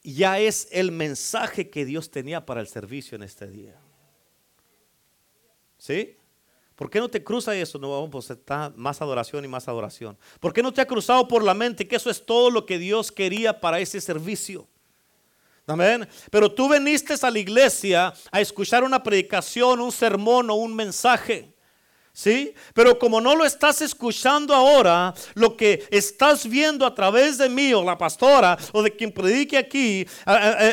ya 0.04 0.38
es 0.38 0.68
el 0.70 0.92
mensaje 0.92 1.68
que 1.68 1.84
Dios 1.84 2.12
tenía 2.12 2.46
para 2.46 2.60
el 2.60 2.68
servicio 2.68 3.16
en 3.16 3.24
este 3.24 3.48
día? 3.48 3.74
¿Sí? 5.78 6.16
¿Por 6.78 6.88
qué 6.88 7.00
no 7.00 7.08
te 7.08 7.24
cruza 7.24 7.56
eso? 7.56 7.76
No, 7.76 8.08
pues 8.08 8.30
está 8.30 8.72
más 8.76 9.02
adoración 9.02 9.44
y 9.44 9.48
más 9.48 9.66
adoración. 9.66 10.16
¿Por 10.38 10.52
qué 10.52 10.62
no 10.62 10.72
te 10.72 10.80
ha 10.80 10.86
cruzado 10.86 11.26
por 11.26 11.42
la 11.42 11.52
mente 11.52 11.88
que 11.88 11.96
eso 11.96 12.08
es 12.08 12.24
todo 12.24 12.52
lo 12.52 12.64
que 12.66 12.78
Dios 12.78 13.10
quería 13.10 13.60
para 13.60 13.80
ese 13.80 14.00
servicio? 14.00 14.68
Amén. 15.66 16.08
Pero 16.30 16.54
tú 16.54 16.72
viniste 16.72 17.14
a 17.20 17.30
la 17.32 17.38
iglesia 17.40 18.14
a 18.30 18.40
escuchar 18.40 18.84
una 18.84 19.02
predicación, 19.02 19.80
un 19.80 19.90
sermón 19.90 20.50
o 20.50 20.54
un 20.54 20.72
mensaje. 20.72 21.52
¿Sí? 22.18 22.52
Pero 22.74 22.98
como 22.98 23.20
no 23.20 23.36
lo 23.36 23.44
estás 23.44 23.80
escuchando 23.80 24.52
ahora, 24.52 25.14
lo 25.34 25.56
que 25.56 25.86
estás 25.88 26.48
viendo 26.48 26.84
a 26.84 26.92
través 26.92 27.38
de 27.38 27.48
mí 27.48 27.72
o 27.72 27.84
la 27.84 27.96
pastora 27.96 28.58
o 28.72 28.82
de 28.82 28.90
quien 28.90 29.12
predique 29.12 29.56
aquí, 29.56 30.04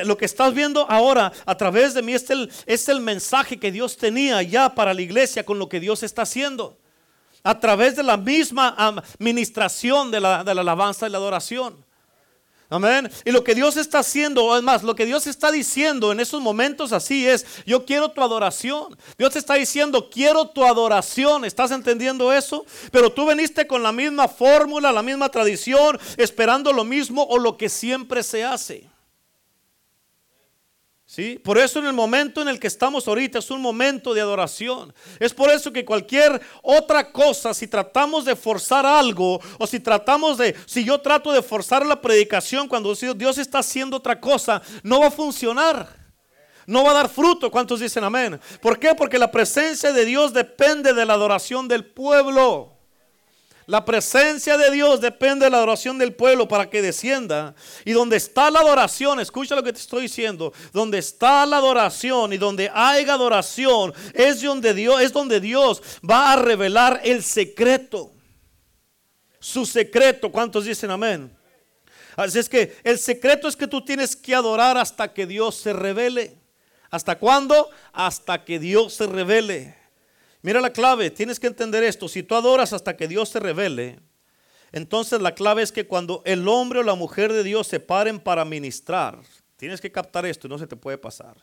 lo 0.06 0.18
que 0.18 0.26
estás 0.26 0.56
viendo 0.56 0.90
ahora 0.90 1.32
a 1.46 1.56
través 1.56 1.94
de 1.94 2.02
mí 2.02 2.14
es 2.14 2.28
el, 2.32 2.52
es 2.66 2.90
el 2.90 3.00
mensaje 3.00 3.60
que 3.60 3.72
Dios 3.72 3.96
tenía 3.96 4.42
ya 4.42 4.74
para 4.74 4.92
la 4.92 5.04
iglesia 5.04 5.46
con 5.46 5.60
lo 5.60 5.70
que 5.70 5.80
Dios 5.80 6.02
está 6.02 6.24
haciendo. 6.24 6.80
A 7.44 7.60
través 7.60 7.96
de 7.96 8.02
la 8.02 8.18
misma 8.18 8.74
administración 8.76 10.10
de 10.10 10.22
la, 10.22 10.44
de 10.44 10.56
la 10.56 10.62
alabanza 10.62 11.06
y 11.06 11.12
la 11.12 11.20
adoración. 11.20 11.85
Amén. 12.76 13.10
Y 13.24 13.32
lo 13.32 13.44
que 13.44 13.56
Dios 13.56 13.78
está 13.78 14.00
haciendo, 14.00 14.56
es 14.58 14.64
más, 14.64 14.84
lo 14.84 14.96
que 14.96 15.06
Dios 15.06 15.28
está 15.28 15.52
diciendo 15.52 16.12
en 16.12 16.20
esos 16.20 16.42
momentos 16.42 16.92
así 16.92 17.26
es, 17.28 17.46
yo 17.66 17.86
quiero 17.86 18.10
tu 18.10 18.22
adoración. 18.22 18.98
Dios 19.18 19.36
está 19.36 19.56
diciendo, 19.56 20.10
quiero 20.10 20.48
tu 20.50 20.66
adoración. 20.66 21.46
¿Estás 21.46 21.72
entendiendo 21.72 22.34
eso? 22.34 22.66
Pero 22.92 23.12
tú 23.12 23.26
veniste 23.26 23.66
con 23.66 23.82
la 23.82 23.92
misma 23.92 24.28
fórmula, 24.28 24.92
la 24.92 25.04
misma 25.04 25.30
tradición, 25.30 25.98
esperando 26.18 26.74
lo 26.74 26.84
mismo 26.84 27.24
o 27.24 27.38
lo 27.38 27.58
que 27.58 27.70
siempre 27.70 28.24
se 28.24 28.44
hace. 28.44 28.95
Por 31.44 31.58
eso 31.58 31.80
en 31.80 31.86
el 31.86 31.94
momento 31.94 32.42
en 32.42 32.48
el 32.48 32.60
que 32.60 32.68
estamos 32.68 33.08
ahorita 33.08 33.40
es 33.40 33.52
un 33.52 33.62
momento 33.62 34.14
de 34.14 34.22
adoración. 34.22 34.94
Es 35.20 35.34
por 35.34 35.50
eso 35.50 35.72
que 35.72 35.86
cualquier 35.86 36.42
otra 36.62 37.12
cosa, 37.12 37.54
si 37.54 37.68
tratamos 37.68 38.26
de 38.26 38.36
forzar 38.36 38.86
algo 38.86 39.40
o 39.60 39.68
si 39.68 39.80
tratamos 39.80 40.38
de, 40.38 40.56
si 40.66 40.84
yo 40.84 41.00
trato 41.00 41.32
de 41.32 41.44
forzar 41.44 41.86
la 41.86 42.02
predicación 42.02 42.68
cuando 42.68 42.94
Dios 42.94 43.38
está 43.38 43.60
haciendo 43.60 43.98
otra 43.98 44.20
cosa, 44.20 44.62
no 44.84 45.02
va 45.02 45.08
a 45.08 45.12
funcionar. 45.12 46.06
No 46.66 46.84
va 46.84 46.92
a 46.92 46.96
dar 46.96 47.10
fruto. 47.10 47.52
¿Cuántos 47.52 47.80
dicen 47.80 48.04
amén? 48.04 48.40
¿Por 48.60 48.80
qué? 48.80 48.96
Porque 48.96 49.20
la 49.20 49.32
presencia 49.32 49.94
de 49.94 50.04
Dios 50.04 50.34
depende 50.34 50.94
de 50.94 51.06
la 51.06 51.14
adoración 51.14 51.68
del 51.68 51.86
pueblo. 51.86 52.75
La 53.68 53.84
presencia 53.84 54.58
de 54.58 54.70
Dios 54.70 55.02
depende 55.02 55.46
de 55.46 55.50
la 55.50 55.58
adoración 55.58 55.98
del 55.98 56.14
pueblo 56.14 56.48
para 56.48 56.70
que 56.70 56.84
descienda. 56.84 57.56
Y 57.84 57.94
donde 57.94 58.18
está 58.18 58.52
la 58.52 58.60
adoración, 58.60 59.20
escucha 59.20 59.56
lo 59.56 59.64
que 59.64 59.74
te 59.74 59.80
estoy 59.80 60.04
diciendo, 60.04 60.54
donde 60.72 61.00
está 61.00 61.46
la 61.48 61.58
adoración 61.58 62.32
y 62.34 62.38
donde 62.38 62.70
haya 62.72 63.14
adoración, 63.14 63.94
es 64.14 64.42
donde 64.42 64.74
Dios, 64.74 65.02
es 65.02 65.12
donde 65.12 65.40
Dios 65.40 65.82
va 66.08 66.34
a 66.34 66.36
revelar 66.36 67.02
el 67.04 67.24
secreto. 67.24 68.12
Su 69.40 69.66
secreto, 69.66 70.32
¿cuántos 70.32 70.66
dicen 70.66 70.92
amén? 70.92 71.36
Así 72.16 72.40
es 72.40 72.48
que 72.48 72.78
el 72.84 73.00
secreto 73.00 73.48
es 73.48 73.56
que 73.56 73.68
tú 73.68 73.84
tienes 73.84 74.16
que 74.16 74.36
adorar 74.36 74.78
hasta 74.78 75.12
que 75.12 75.26
Dios 75.26 75.56
se 75.56 75.74
revele. 75.74 76.38
¿Hasta 76.92 77.18
cuándo? 77.18 77.70
Hasta 77.92 78.46
que 78.46 78.60
Dios 78.60 78.94
se 78.94 79.08
revele. 79.08 79.85
Mira 80.46 80.62
la 80.62 80.72
clave, 80.72 81.10
tienes 81.10 81.40
que 81.40 81.48
entender 81.48 81.84
esto. 81.84 82.08
Si 82.08 82.22
tú 82.22 82.36
adoras 82.36 82.72
hasta 82.72 82.96
que 82.96 83.08
Dios 83.08 83.30
se 83.30 83.40
revele, 83.40 84.00
entonces 84.72 85.20
la 85.20 85.34
clave 85.34 85.64
es 85.64 85.72
que 85.72 85.88
cuando 85.88 86.22
el 86.24 86.48
hombre 86.48 86.82
o 86.82 86.84
la 86.84 86.94
mujer 86.94 87.34
de 87.34 87.44
Dios 87.44 87.66
se 87.66 87.80
paren 87.80 88.20
para 88.20 88.46
ministrar, 88.46 89.20
tienes 89.56 89.82
que 89.82 89.92
captar 89.92 90.24
esto 90.24 90.46
y 90.46 90.52
no 90.52 90.60
se 90.60 90.68
te 90.68 90.76
puede 90.76 91.00
pasar. 91.00 91.36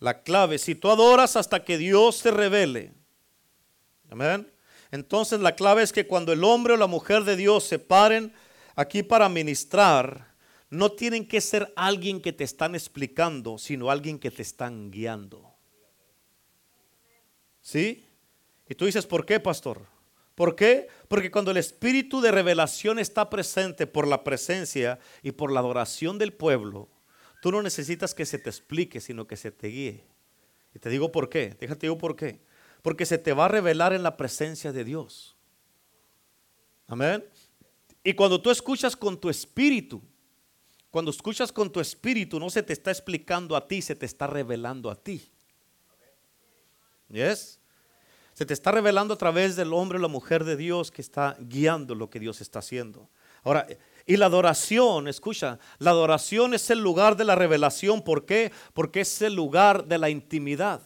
La 0.00 0.22
clave, 0.22 0.58
si 0.58 0.74
tú 0.74 0.90
adoras 0.90 1.34
hasta 1.36 1.64
que 1.64 1.78
Dios 1.78 2.16
se 2.16 2.30
revele, 2.30 2.92
amén. 4.10 4.52
Entonces 4.90 5.40
la 5.40 5.56
clave 5.56 5.82
es 5.82 5.90
que 5.90 6.06
cuando 6.06 6.34
el 6.34 6.44
hombre 6.44 6.74
o 6.74 6.76
la 6.76 6.88
mujer 6.88 7.24
de 7.24 7.36
Dios 7.36 7.64
se 7.64 7.78
paren 7.78 8.34
aquí 8.76 9.02
para 9.02 9.30
ministrar, 9.30 10.34
no 10.68 10.92
tienen 10.92 11.26
que 11.26 11.40
ser 11.40 11.72
alguien 11.74 12.20
que 12.20 12.34
te 12.34 12.44
están 12.44 12.74
explicando, 12.74 13.56
sino 13.56 13.90
alguien 13.90 14.18
que 14.18 14.30
te 14.30 14.42
están 14.42 14.90
guiando. 14.90 15.47
¿Sí? 17.68 18.02
Y 18.66 18.74
tú 18.76 18.86
dices, 18.86 19.04
¿por 19.04 19.26
qué, 19.26 19.40
pastor? 19.40 19.84
¿Por 20.34 20.56
qué? 20.56 20.88
Porque 21.06 21.30
cuando 21.30 21.50
el 21.50 21.58
espíritu 21.58 22.22
de 22.22 22.30
revelación 22.30 22.98
está 22.98 23.28
presente 23.28 23.86
por 23.86 24.06
la 24.06 24.24
presencia 24.24 24.98
y 25.22 25.32
por 25.32 25.52
la 25.52 25.60
adoración 25.60 26.16
del 26.16 26.32
pueblo, 26.32 26.88
tú 27.42 27.52
no 27.52 27.60
necesitas 27.60 28.14
que 28.14 28.24
se 28.24 28.38
te 28.38 28.48
explique, 28.48 29.02
sino 29.02 29.26
que 29.26 29.36
se 29.36 29.50
te 29.50 29.68
guíe. 29.68 30.02
Y 30.74 30.78
te 30.78 30.88
digo 30.88 31.12
por 31.12 31.28
qué, 31.28 31.58
déjate 31.60 31.88
digo 31.88 31.98
por 31.98 32.16
qué. 32.16 32.40
Porque 32.80 33.04
se 33.04 33.18
te 33.18 33.34
va 33.34 33.44
a 33.44 33.48
revelar 33.48 33.92
en 33.92 34.02
la 34.02 34.16
presencia 34.16 34.72
de 34.72 34.84
Dios. 34.84 35.36
Amén. 36.86 37.22
Y 38.02 38.14
cuando 38.14 38.40
tú 38.40 38.50
escuchas 38.50 38.96
con 38.96 39.20
tu 39.20 39.28
espíritu, 39.28 40.00
cuando 40.90 41.10
escuchas 41.10 41.52
con 41.52 41.70
tu 41.70 41.80
espíritu, 41.80 42.40
no 42.40 42.48
se 42.48 42.62
te 42.62 42.72
está 42.72 42.90
explicando 42.90 43.54
a 43.54 43.68
ti, 43.68 43.82
se 43.82 43.94
te 43.94 44.06
está 44.06 44.26
revelando 44.26 44.90
a 44.90 44.94
ti. 44.94 45.30
¿Yes? 47.08 47.57
Se 48.38 48.46
te 48.46 48.54
está 48.54 48.70
revelando 48.70 49.14
a 49.14 49.18
través 49.18 49.56
del 49.56 49.72
hombre 49.72 49.98
o 49.98 50.00
la 50.00 50.06
mujer 50.06 50.44
de 50.44 50.56
Dios 50.56 50.92
que 50.92 51.02
está 51.02 51.36
guiando 51.40 51.96
lo 51.96 52.08
que 52.08 52.20
Dios 52.20 52.40
está 52.40 52.60
haciendo. 52.60 53.08
Ahora, 53.42 53.66
y 54.06 54.16
la 54.16 54.26
adoración, 54.26 55.08
escucha, 55.08 55.58
la 55.78 55.90
adoración 55.90 56.54
es 56.54 56.70
el 56.70 56.78
lugar 56.78 57.16
de 57.16 57.24
la 57.24 57.34
revelación. 57.34 58.00
¿Por 58.00 58.26
qué? 58.26 58.52
Porque 58.74 59.00
es 59.00 59.22
el 59.22 59.34
lugar 59.34 59.86
de 59.86 59.98
la 59.98 60.08
intimidad. 60.08 60.82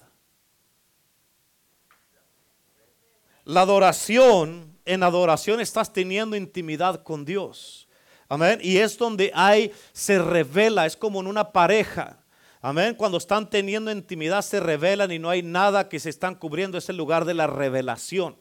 La 3.45 3.61
adoración, 3.61 4.75
en 4.87 5.03
adoración 5.03 5.61
estás 5.61 5.93
teniendo 5.93 6.37
intimidad 6.37 7.03
con 7.03 7.23
Dios. 7.23 7.87
Amén. 8.31 8.61
Y 8.63 8.79
es 8.79 8.97
donde 8.97 9.31
hay, 9.35 9.75
se 9.93 10.19
revela, 10.19 10.87
es 10.87 10.97
como 10.97 11.21
en 11.21 11.27
una 11.27 11.53
pareja. 11.53 12.22
Amén. 12.65 12.95
Cuando 12.95 13.19
están 13.19 13.51
teniendo 13.51 13.91
intimidad 13.91 14.41
se 14.41 14.61
revelan 14.61 15.11
y 15.11 15.19
no 15.19 15.29
hay 15.29 15.43
nada 15.43 15.89
que 15.89 15.99
se 15.99 16.11
están 16.11 16.37
cubriendo. 16.37 16.79
Es 16.79 16.89
el 16.89 16.97
lugar 16.97 17.25
de 17.25 17.35
la 17.35 17.49
revelación. 17.49 18.37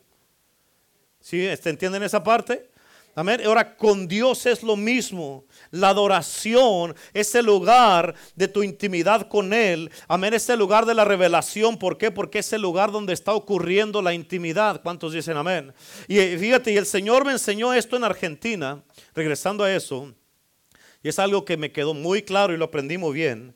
¿Sí? 1.20 1.48
¿Entienden 1.48 2.04
esa 2.04 2.24
parte? 2.24 2.70
Amén. 3.16 3.42
Ahora 3.44 3.76
con 3.76 4.08
Dios 4.08 4.46
es 4.46 4.62
lo 4.62 4.76
mismo. 4.78 5.46
La 5.72 5.90
adoración 5.90 6.96
es 7.14 7.34
el 7.34 7.48
lugar 7.48 8.14
de 8.36 8.48
tu 8.48 8.62
intimidad 8.62 9.28
con 9.28 9.54
Él. 9.54 9.90
Amén. 10.08 10.36
Es 10.36 10.48
el 10.50 10.60
lugar 10.60 10.86
de 10.86 10.94
la 10.94 11.04
revelación. 11.04 11.80
¿Por 11.80 11.98
qué? 11.98 12.12
Porque 12.12 12.40
es 12.40 12.54
el 12.54 12.62
lugar 12.62 12.92
donde 12.92 13.14
está 13.14 13.34
ocurriendo 13.34 14.04
la 14.04 14.14
intimidad. 14.14 14.84
¿Cuántos 14.84 15.14
dicen 15.14 15.36
amén? 15.36 15.74
Y 16.08 16.20
eh, 16.20 16.38
fíjate, 16.38 16.72
y 16.72 16.78
el 16.78 16.86
Señor 16.86 17.26
me 17.26 17.32
enseñó 17.32 17.74
esto 17.74 17.98
en 17.98 18.04
Argentina. 18.04 18.84
Regresando 19.16 19.64
a 19.64 19.74
eso. 19.74 20.14
Y 21.02 21.10
es 21.10 21.18
algo 21.18 21.44
que 21.44 21.58
me 21.58 21.72
quedó 21.72 21.96
muy 21.96 22.22
claro 22.22 22.54
y 22.54 22.58
lo 22.58 22.66
aprendí 22.66 23.00
muy 23.00 23.16
bien. 23.16 23.56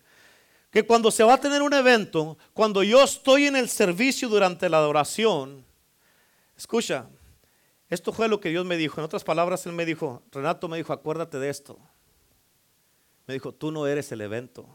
Que 0.75 0.85
cuando 0.85 1.09
se 1.09 1.23
va 1.23 1.35
a 1.35 1.39
tener 1.39 1.61
un 1.61 1.73
evento, 1.73 2.37
cuando 2.51 2.83
yo 2.83 3.01
estoy 3.01 3.45
en 3.45 3.55
el 3.55 3.69
servicio 3.69 4.27
durante 4.27 4.67
la 4.67 4.75
adoración, 4.75 5.63
escucha, 6.57 7.07
esto 7.89 8.11
fue 8.11 8.27
lo 8.27 8.41
que 8.41 8.49
Dios 8.49 8.65
me 8.65 8.75
dijo. 8.75 8.99
En 8.99 9.05
otras 9.05 9.23
palabras, 9.23 9.65
Él 9.65 9.71
me 9.71 9.85
dijo, 9.85 10.21
Renato 10.33 10.67
me 10.67 10.75
dijo, 10.75 10.91
acuérdate 10.91 11.39
de 11.39 11.49
esto. 11.49 11.79
Me 13.25 13.35
dijo, 13.35 13.53
tú 13.53 13.71
no 13.71 13.87
eres 13.87 14.11
el 14.11 14.19
evento. 14.19 14.67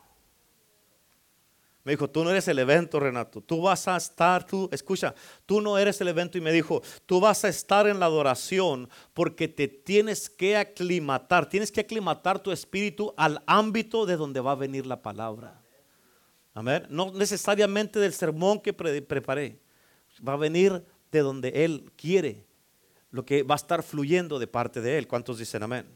Me 1.84 1.92
dijo, 1.92 2.08
tú 2.08 2.24
no 2.24 2.30
eres 2.30 2.48
el 2.48 2.58
evento, 2.58 2.98
Renato. 2.98 3.42
Tú 3.42 3.60
vas 3.60 3.86
a 3.86 3.98
estar, 3.98 4.46
tú, 4.46 4.70
escucha, 4.72 5.14
tú 5.44 5.60
no 5.60 5.76
eres 5.76 6.00
el 6.00 6.08
evento. 6.08 6.38
Y 6.38 6.40
me 6.40 6.50
dijo, 6.50 6.80
tú 7.04 7.20
vas 7.20 7.44
a 7.44 7.50
estar 7.50 7.86
en 7.86 8.00
la 8.00 8.06
adoración 8.06 8.88
porque 9.12 9.48
te 9.48 9.68
tienes 9.68 10.30
que 10.30 10.56
aclimatar. 10.56 11.46
Tienes 11.46 11.70
que 11.70 11.82
aclimatar 11.82 12.38
tu 12.38 12.52
espíritu 12.52 13.12
al 13.18 13.42
ámbito 13.44 14.06
de 14.06 14.16
donde 14.16 14.40
va 14.40 14.52
a 14.52 14.54
venir 14.54 14.86
la 14.86 15.02
palabra. 15.02 15.59
Amén. 16.54 16.86
No 16.88 17.12
necesariamente 17.12 17.98
del 17.98 18.12
sermón 18.12 18.60
que 18.60 18.72
preparé. 18.72 19.60
Va 20.26 20.34
a 20.34 20.36
venir 20.36 20.84
de 21.10 21.20
donde 21.20 21.64
Él 21.64 21.92
quiere 21.96 22.44
lo 23.10 23.24
que 23.24 23.42
va 23.42 23.54
a 23.54 23.56
estar 23.56 23.82
fluyendo 23.82 24.38
de 24.38 24.46
parte 24.46 24.80
de 24.80 24.98
Él. 24.98 25.06
¿Cuántos 25.06 25.38
dicen 25.38 25.62
amén? 25.62 25.86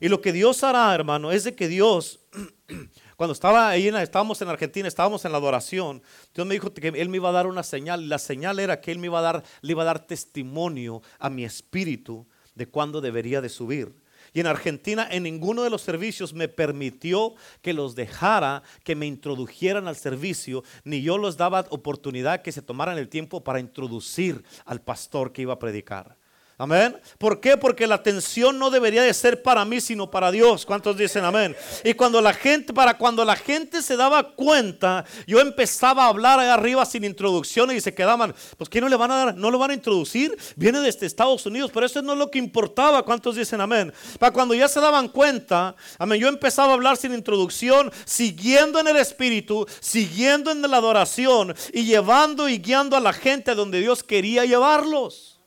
Y 0.00 0.08
lo 0.08 0.20
que 0.20 0.32
Dios 0.32 0.62
hará, 0.62 0.94
hermano, 0.94 1.32
es 1.32 1.44
de 1.44 1.54
que 1.54 1.66
Dios, 1.66 2.20
cuando 3.16 3.32
estaba 3.32 3.68
ahí, 3.68 3.88
estábamos 3.88 4.40
en 4.40 4.48
Argentina, 4.48 4.86
estábamos 4.86 5.24
en 5.24 5.32
la 5.32 5.38
adoración, 5.38 6.02
Dios 6.32 6.46
me 6.46 6.54
dijo 6.54 6.72
que 6.72 6.88
Él 6.88 7.08
me 7.08 7.16
iba 7.16 7.28
a 7.28 7.32
dar 7.32 7.46
una 7.48 7.64
señal. 7.64 8.08
La 8.08 8.18
señal 8.18 8.60
era 8.60 8.80
que 8.80 8.92
Él 8.92 8.98
me 8.98 9.06
iba 9.06 9.18
a 9.18 9.22
dar, 9.22 9.44
le 9.60 9.72
iba 9.72 9.82
a 9.82 9.86
dar 9.86 10.06
testimonio 10.06 11.02
a 11.18 11.28
mi 11.30 11.44
espíritu 11.44 12.26
de 12.54 12.68
cuándo 12.68 13.00
debería 13.00 13.40
de 13.40 13.48
subir. 13.48 13.94
Y 14.38 14.40
en 14.40 14.46
Argentina 14.46 15.08
en 15.10 15.24
ninguno 15.24 15.64
de 15.64 15.70
los 15.70 15.82
servicios 15.82 16.32
me 16.32 16.46
permitió 16.46 17.34
que 17.60 17.72
los 17.72 17.96
dejara, 17.96 18.62
que 18.84 18.94
me 18.94 19.04
introdujeran 19.04 19.88
al 19.88 19.96
servicio, 19.96 20.62
ni 20.84 21.02
yo 21.02 21.18
les 21.18 21.36
daba 21.36 21.66
oportunidad 21.70 22.42
que 22.42 22.52
se 22.52 22.62
tomaran 22.62 22.98
el 22.98 23.08
tiempo 23.08 23.42
para 23.42 23.58
introducir 23.58 24.44
al 24.64 24.80
pastor 24.80 25.32
que 25.32 25.42
iba 25.42 25.54
a 25.54 25.58
predicar. 25.58 26.16
Amén. 26.60 27.00
¿Por 27.18 27.40
qué? 27.40 27.56
Porque 27.56 27.86
la 27.86 27.94
atención 27.94 28.58
no 28.58 28.68
debería 28.68 29.04
de 29.04 29.14
ser 29.14 29.44
para 29.44 29.64
mí, 29.64 29.80
sino 29.80 30.10
para 30.10 30.32
Dios. 30.32 30.66
¿Cuántos 30.66 30.96
dicen 30.96 31.24
amén? 31.24 31.54
Y 31.84 31.94
cuando 31.94 32.20
la 32.20 32.32
gente, 32.34 32.72
para 32.72 32.98
cuando 32.98 33.24
la 33.24 33.36
gente 33.36 33.80
se 33.80 33.96
daba 33.96 34.34
cuenta, 34.34 35.04
yo 35.28 35.38
empezaba 35.38 36.04
a 36.04 36.08
hablar 36.08 36.40
ahí 36.40 36.48
arriba 36.48 36.84
sin 36.84 37.04
introducciones 37.04 37.76
y 37.76 37.80
se 37.80 37.94
quedaban, 37.94 38.34
pues 38.56 38.68
¿qué 38.68 38.80
no 38.80 38.88
le 38.88 38.96
van 38.96 39.12
a 39.12 39.16
dar? 39.16 39.36
¿No 39.36 39.52
lo 39.52 39.58
van 39.60 39.70
a 39.70 39.74
introducir? 39.74 40.36
Viene 40.56 40.80
desde 40.80 41.06
Estados 41.06 41.46
Unidos, 41.46 41.70
pero 41.72 41.86
eso 41.86 42.02
no 42.02 42.14
es 42.14 42.18
lo 42.18 42.28
que 42.28 42.40
importaba. 42.40 43.04
¿Cuántos 43.04 43.36
dicen 43.36 43.60
amén? 43.60 43.92
Para 44.18 44.32
cuando 44.32 44.52
ya 44.52 44.66
se 44.66 44.80
daban 44.80 45.10
cuenta, 45.10 45.76
amén, 45.96 46.20
yo 46.20 46.26
empezaba 46.26 46.72
a 46.72 46.74
hablar 46.74 46.96
sin 46.96 47.14
introducción, 47.14 47.92
siguiendo 48.04 48.80
en 48.80 48.88
el 48.88 48.96
Espíritu, 48.96 49.64
siguiendo 49.78 50.50
en 50.50 50.62
la 50.62 50.76
adoración 50.76 51.54
y 51.72 51.84
llevando 51.84 52.48
y 52.48 52.58
guiando 52.58 52.96
a 52.96 53.00
la 53.00 53.12
gente 53.12 53.52
a 53.52 53.54
donde 53.54 53.78
Dios 53.78 54.02
quería 54.02 54.44
llevarlos. 54.44 55.37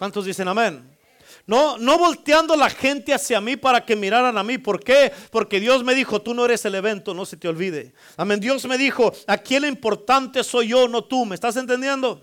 ¿Cuántos 0.00 0.24
dicen 0.24 0.48
amén? 0.48 0.96
No, 1.46 1.76
no 1.76 1.98
volteando 1.98 2.56
la 2.56 2.70
gente 2.70 3.12
hacia 3.12 3.38
mí 3.38 3.58
para 3.58 3.84
que 3.84 3.94
miraran 3.94 4.38
a 4.38 4.42
mí. 4.42 4.56
¿Por 4.56 4.82
qué? 4.82 5.12
Porque 5.30 5.60
Dios 5.60 5.84
me 5.84 5.94
dijo, 5.94 6.22
tú 6.22 6.32
no 6.32 6.46
eres 6.46 6.64
el 6.64 6.74
evento, 6.74 7.12
no 7.12 7.26
se 7.26 7.36
te 7.36 7.48
olvide. 7.48 7.92
Amén. 8.16 8.40
Dios 8.40 8.64
me 8.64 8.78
dijo, 8.78 9.12
aquí 9.26 9.56
el 9.56 9.66
importante 9.66 10.42
soy 10.42 10.68
yo, 10.68 10.88
no 10.88 11.04
tú. 11.04 11.26
¿Me 11.26 11.34
estás 11.34 11.54
entendiendo? 11.56 12.22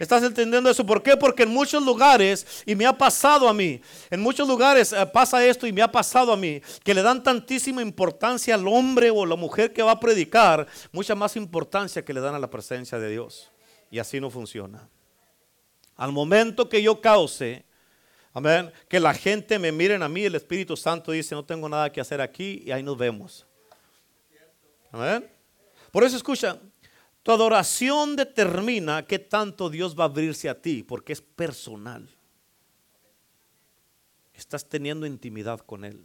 ¿Estás 0.00 0.24
entendiendo 0.24 0.68
eso? 0.68 0.84
¿Por 0.84 1.00
qué? 1.00 1.16
Porque 1.16 1.44
en 1.44 1.50
muchos 1.50 1.80
lugares, 1.84 2.64
y 2.66 2.74
me 2.74 2.86
ha 2.86 2.98
pasado 2.98 3.48
a 3.48 3.54
mí, 3.54 3.80
en 4.10 4.20
muchos 4.20 4.48
lugares 4.48 4.92
eh, 4.92 5.06
pasa 5.06 5.46
esto 5.46 5.68
y 5.68 5.72
me 5.72 5.80
ha 5.80 5.92
pasado 5.92 6.32
a 6.32 6.36
mí, 6.36 6.60
que 6.82 6.92
le 6.92 7.02
dan 7.02 7.22
tantísima 7.22 7.82
importancia 7.82 8.56
al 8.56 8.66
hombre 8.66 9.12
o 9.12 9.24
la 9.24 9.36
mujer 9.36 9.72
que 9.72 9.84
va 9.84 9.92
a 9.92 10.00
predicar, 10.00 10.66
mucha 10.90 11.14
más 11.14 11.36
importancia 11.36 12.04
que 12.04 12.14
le 12.14 12.20
dan 12.20 12.34
a 12.34 12.40
la 12.40 12.50
presencia 12.50 12.98
de 12.98 13.10
Dios. 13.10 13.52
Y 13.92 14.00
así 14.00 14.18
no 14.18 14.28
funciona. 14.28 14.88
Al 16.02 16.10
momento 16.10 16.68
que 16.68 16.82
yo 16.82 17.00
cause, 17.00 17.64
amén, 18.34 18.72
que 18.88 18.98
la 18.98 19.14
gente 19.14 19.56
me 19.60 19.70
miren 19.70 20.02
a 20.02 20.08
mí, 20.08 20.24
el 20.24 20.34
Espíritu 20.34 20.76
Santo 20.76 21.12
dice, 21.12 21.32
no 21.32 21.44
tengo 21.44 21.68
nada 21.68 21.92
que 21.92 22.00
hacer 22.00 22.20
aquí 22.20 22.60
y 22.66 22.72
ahí 22.72 22.82
nos 22.82 22.98
vemos. 22.98 23.46
Amén. 24.90 25.30
Por 25.92 26.02
eso 26.02 26.16
escucha, 26.16 26.58
tu 27.22 27.30
adoración 27.30 28.16
determina 28.16 29.06
qué 29.06 29.20
tanto 29.20 29.70
Dios 29.70 29.96
va 29.96 30.02
a 30.02 30.06
abrirse 30.06 30.48
a 30.48 30.60
ti, 30.60 30.82
porque 30.82 31.12
es 31.12 31.20
personal. 31.20 32.08
Estás 34.34 34.68
teniendo 34.68 35.06
intimidad 35.06 35.60
con 35.60 35.84
Él. 35.84 36.04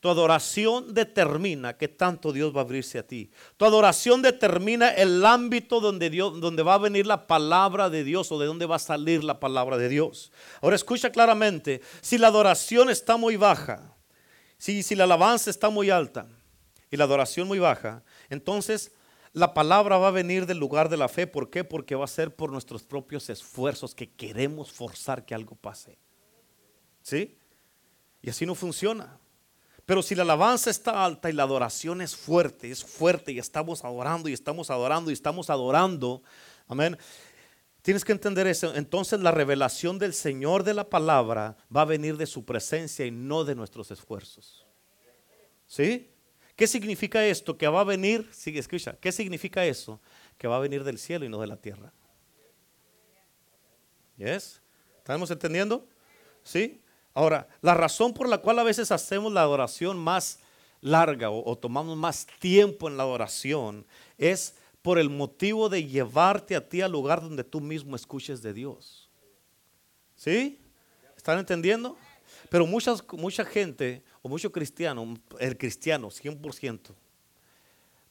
Tu 0.00 0.08
adoración 0.08 0.94
determina 0.94 1.76
qué 1.76 1.88
tanto 1.88 2.32
Dios 2.32 2.54
va 2.54 2.60
a 2.60 2.64
abrirse 2.64 3.00
a 3.00 3.06
ti. 3.06 3.30
Tu 3.56 3.64
adoración 3.64 4.22
determina 4.22 4.90
el 4.90 5.24
ámbito 5.26 5.80
donde, 5.80 6.08
Dios, 6.08 6.40
donde 6.40 6.62
va 6.62 6.74
a 6.74 6.78
venir 6.78 7.04
la 7.04 7.26
palabra 7.26 7.90
de 7.90 8.04
Dios 8.04 8.30
o 8.30 8.38
de 8.38 8.46
dónde 8.46 8.66
va 8.66 8.76
a 8.76 8.80
salir 8.80 9.24
la 9.24 9.40
palabra 9.40 9.76
de 9.76 9.88
Dios. 9.88 10.30
Ahora 10.62 10.76
escucha 10.76 11.10
claramente, 11.10 11.80
si 12.00 12.16
la 12.16 12.28
adoración 12.28 12.90
está 12.90 13.16
muy 13.16 13.36
baja, 13.36 13.96
si, 14.56 14.84
si 14.84 14.94
la 14.94 15.04
alabanza 15.04 15.50
está 15.50 15.68
muy 15.68 15.90
alta 15.90 16.28
y 16.92 16.96
la 16.96 17.04
adoración 17.04 17.48
muy 17.48 17.58
baja, 17.58 18.04
entonces 18.30 18.92
la 19.32 19.52
palabra 19.52 19.98
va 19.98 20.08
a 20.08 20.12
venir 20.12 20.46
del 20.46 20.58
lugar 20.58 20.88
de 20.88 20.96
la 20.96 21.08
fe. 21.08 21.26
¿Por 21.26 21.50
qué? 21.50 21.64
Porque 21.64 21.96
va 21.96 22.04
a 22.04 22.08
ser 22.08 22.34
por 22.36 22.52
nuestros 22.52 22.84
propios 22.84 23.28
esfuerzos 23.30 23.96
que 23.96 24.10
queremos 24.10 24.70
forzar 24.70 25.24
que 25.24 25.34
algo 25.34 25.56
pase. 25.56 25.98
¿Sí? 27.02 27.36
Y 28.22 28.30
así 28.30 28.46
no 28.46 28.54
funciona. 28.54 29.18
Pero 29.88 30.02
si 30.02 30.14
la 30.14 30.22
alabanza 30.22 30.68
está 30.68 31.02
alta 31.02 31.30
y 31.30 31.32
la 31.32 31.44
adoración 31.44 32.02
es 32.02 32.14
fuerte, 32.14 32.70
es 32.70 32.84
fuerte 32.84 33.32
y 33.32 33.38
estamos 33.38 33.86
adorando 33.86 34.28
y 34.28 34.34
estamos 34.34 34.68
adorando 34.68 35.08
y 35.08 35.14
estamos 35.14 35.48
adorando, 35.48 36.22
amén. 36.66 36.98
Tienes 37.80 38.04
que 38.04 38.12
entender 38.12 38.46
eso. 38.46 38.74
Entonces 38.74 39.18
la 39.20 39.30
revelación 39.30 39.98
del 39.98 40.12
Señor 40.12 40.62
de 40.62 40.74
la 40.74 40.90
palabra 40.90 41.56
va 41.74 41.80
a 41.80 41.84
venir 41.86 42.18
de 42.18 42.26
su 42.26 42.44
presencia 42.44 43.06
y 43.06 43.10
no 43.10 43.44
de 43.44 43.54
nuestros 43.54 43.90
esfuerzos. 43.90 44.66
¿Sí? 45.66 46.10
¿Qué 46.54 46.66
significa 46.66 47.24
esto? 47.24 47.56
Que 47.56 47.66
va 47.66 47.80
a 47.80 47.84
venir, 47.84 48.28
sigue, 48.30 48.58
escucha, 48.58 48.98
¿qué 49.00 49.10
significa 49.10 49.64
eso? 49.64 50.02
Que 50.36 50.46
va 50.46 50.56
a 50.56 50.60
venir 50.60 50.84
del 50.84 50.98
cielo 50.98 51.24
y 51.24 51.30
no 51.30 51.40
de 51.40 51.46
la 51.46 51.56
tierra. 51.56 51.94
¿Yes? 54.18 54.60
¿Estamos 54.98 55.30
entendiendo? 55.30 55.88
¿Sí? 56.42 56.82
Ahora, 57.14 57.48
la 57.62 57.74
razón 57.74 58.14
por 58.14 58.28
la 58.28 58.38
cual 58.38 58.58
a 58.58 58.64
veces 58.64 58.92
hacemos 58.92 59.32
la 59.32 59.42
adoración 59.42 59.98
más 59.98 60.40
larga 60.80 61.30
o, 61.30 61.56
tomamos 61.56 61.96
más 61.96 62.26
tiempo 62.38 62.88
en 62.88 62.96
la 62.96 63.02
adoración 63.02 63.84
es 64.16 64.54
por 64.82 64.98
el 64.98 65.10
motivo 65.10 65.68
de 65.68 65.84
llevarte 65.84 66.54
a 66.54 66.68
ti 66.68 66.80
al 66.80 66.92
lugar 66.92 67.20
donde 67.20 67.44
tú 67.44 67.60
mismo 67.60 67.96
escuches 67.96 68.42
de 68.42 68.52
Dios. 68.52 69.08
¿Sí? 70.14 70.60
¿Están 71.16 71.38
entendiendo? 71.38 71.96
Pero 72.48 72.66
muchas, 72.66 73.04
mucha 73.12 73.44
gente 73.44 74.02
o 74.22 74.28
mucho 74.28 74.52
cristiano, 74.52 75.16
el 75.38 75.58
cristiano 75.58 76.08
100%, 76.08 76.94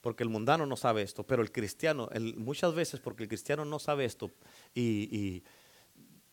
porque 0.02 0.24
el 0.24 0.30
mundano 0.30 0.66
no 0.66 0.76
sabe 0.78 1.02
esto, 1.02 1.24
pero 1.24 1.42
el 1.42 1.52
cristiano, 1.52 2.10
muchas 2.36 2.74
veces 2.74 3.00
porque 3.00 3.24
el 3.24 3.30
cristiano 3.30 3.66
no 3.66 3.80
sabe 3.80 4.06
esto 4.06 4.32
y 4.76 5.44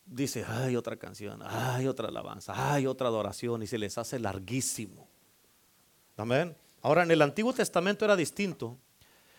dice, 0.06 0.44
hay 0.46 0.76
otra 0.76 0.96
canción, 0.96 1.42
hay 1.44 1.86
otra 1.86 2.08
alabanza, 2.08 2.72
hay 2.72 2.86
otra 2.86 3.08
adoración 3.08 3.62
y 3.62 3.66
se 3.66 3.78
les 3.78 3.98
hace 3.98 4.18
larguísimo. 4.18 5.08
Amén. 6.16 6.56
Ahora 6.82 7.02
en 7.02 7.10
el 7.10 7.22
Antiguo 7.22 7.52
Testamento 7.52 8.04
era 8.04 8.16
distinto. 8.16 8.78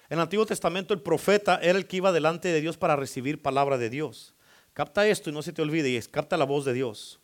En 0.10 0.18
el 0.18 0.22
Antiguo 0.22 0.46
Testamento 0.46 0.94
el 0.94 1.02
profeta 1.02 1.60
era 1.62 1.78
el 1.78 1.88
que 1.88 1.98
iba 1.98 2.12
delante 2.12 2.50
de 2.50 2.62
Dios 2.62 2.78
para 2.78 2.96
recibir 2.96 3.42
palabra 3.42 3.78
de 3.78 3.90
Dios. 3.90 4.36
Capta 4.74 5.08
esto 5.08 5.30
y 5.30 5.34
no 5.34 5.42
se 5.42 5.54
te 5.54 5.62
olvide 5.62 5.90
y 5.90 6.02
capta 6.02 6.38
la 6.38 6.46
voz 6.46 6.66
de 6.66 6.74
Dios. 6.74 7.20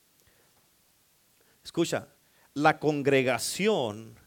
Escucha, 1.64 2.08
la 2.54 2.80
congregación 2.80 4.18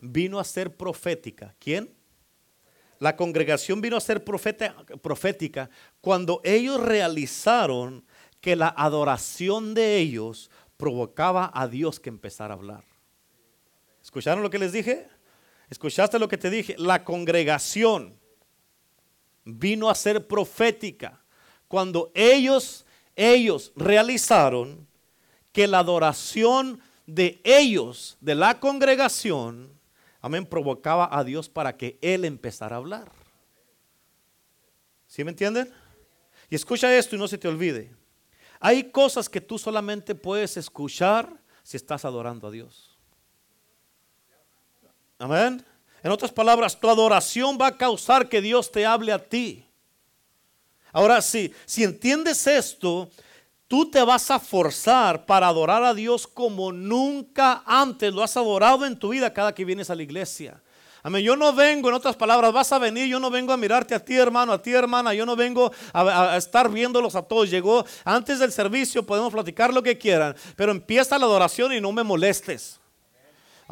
vino 0.00 0.38
a 0.38 0.44
ser 0.44 0.76
profética. 0.76 1.54
¿Quién? 1.58 1.94
La 2.98 3.16
congregación 3.16 3.80
vino 3.80 3.96
a 3.96 4.00
ser 4.00 4.24
profética 4.24 5.70
cuando 6.00 6.40
ellos 6.44 6.80
realizaron 6.80 8.04
que 8.40 8.56
la 8.56 8.68
adoración 8.68 9.74
de 9.74 9.98
ellos 9.98 10.50
provocaba 10.76 11.50
a 11.52 11.68
Dios 11.68 12.00
que 12.00 12.08
empezara 12.08 12.54
a 12.54 12.56
hablar. 12.56 12.84
¿Escucharon 14.02 14.42
lo 14.42 14.50
que 14.50 14.58
les 14.58 14.72
dije? 14.72 15.08
¿Escuchaste 15.68 16.18
lo 16.18 16.28
que 16.28 16.38
te 16.38 16.50
dije? 16.50 16.74
La 16.78 17.04
congregación 17.04 18.18
vino 19.44 19.90
a 19.90 19.94
ser 19.94 20.26
profética 20.26 21.20
cuando 21.68 22.10
ellos, 22.14 22.86
ellos 23.14 23.72
realizaron 23.76 24.88
que 25.52 25.66
la 25.66 25.80
adoración 25.80 26.80
de 27.06 27.40
ellos, 27.44 28.16
de 28.20 28.34
la 28.34 28.58
congregación, 28.58 29.72
amén, 30.20 30.46
provocaba 30.46 31.08
a 31.12 31.22
Dios 31.24 31.48
para 31.48 31.76
que 31.76 31.98
Él 32.00 32.24
empezara 32.24 32.76
a 32.76 32.78
hablar. 32.78 33.12
¿Sí 35.06 35.24
me 35.24 35.30
entienden? 35.30 35.72
Y 36.48 36.54
escucha 36.54 36.96
esto 36.96 37.16
y 37.16 37.18
no 37.18 37.28
se 37.28 37.38
te 37.38 37.48
olvide. 37.48 37.99
Hay 38.60 38.90
cosas 38.90 39.28
que 39.28 39.40
tú 39.40 39.58
solamente 39.58 40.14
puedes 40.14 40.58
escuchar 40.58 41.32
si 41.62 41.78
estás 41.78 42.04
adorando 42.04 42.46
a 42.46 42.50
Dios. 42.50 42.98
Amén. 45.18 45.64
En 46.02 46.10
otras 46.10 46.30
palabras, 46.30 46.78
tu 46.78 46.88
adoración 46.88 47.58
va 47.60 47.68
a 47.68 47.76
causar 47.76 48.28
que 48.28 48.40
Dios 48.40 48.70
te 48.70 48.84
hable 48.84 49.12
a 49.12 49.28
ti. 49.28 49.66
Ahora 50.92 51.22
sí, 51.22 51.52
si 51.64 51.84
entiendes 51.84 52.46
esto, 52.46 53.10
tú 53.66 53.90
te 53.90 54.02
vas 54.02 54.30
a 54.30 54.38
forzar 54.38 55.24
para 55.24 55.48
adorar 55.48 55.82
a 55.82 55.94
Dios 55.94 56.26
como 56.26 56.72
nunca 56.72 57.62
antes 57.64 58.12
lo 58.12 58.22
has 58.22 58.36
adorado 58.36 58.84
en 58.84 58.98
tu 58.98 59.10
vida 59.10 59.32
cada 59.32 59.54
que 59.54 59.64
vienes 59.64 59.88
a 59.88 59.94
la 59.94 60.02
iglesia. 60.02 60.62
Amén. 61.02 61.22
Yo 61.22 61.36
no 61.36 61.52
vengo, 61.52 61.88
en 61.88 61.94
otras 61.94 62.16
palabras, 62.16 62.52
vas 62.52 62.72
a 62.72 62.78
venir. 62.78 63.06
Yo 63.06 63.18
no 63.18 63.30
vengo 63.30 63.52
a 63.52 63.56
mirarte 63.56 63.94
a 63.94 64.04
ti, 64.04 64.16
hermano, 64.16 64.52
a 64.52 64.60
ti, 64.60 64.72
hermana. 64.72 65.14
Yo 65.14 65.24
no 65.24 65.36
vengo 65.36 65.72
a, 65.92 66.32
a, 66.32 66.36
estar 66.36 66.70
viéndolos 66.70 67.14
a 67.14 67.22
todos. 67.22 67.50
Llegó 67.50 67.84
antes 68.04 68.38
del 68.38 68.52
servicio, 68.52 69.04
podemos 69.04 69.32
platicar 69.32 69.72
lo 69.72 69.82
que 69.82 69.96
quieran. 69.96 70.34
Pero 70.56 70.72
empieza 70.72 71.18
la 71.18 71.26
adoración 71.26 71.72
y 71.72 71.80
no 71.80 71.92
me 71.92 72.02
molestes. 72.02 72.80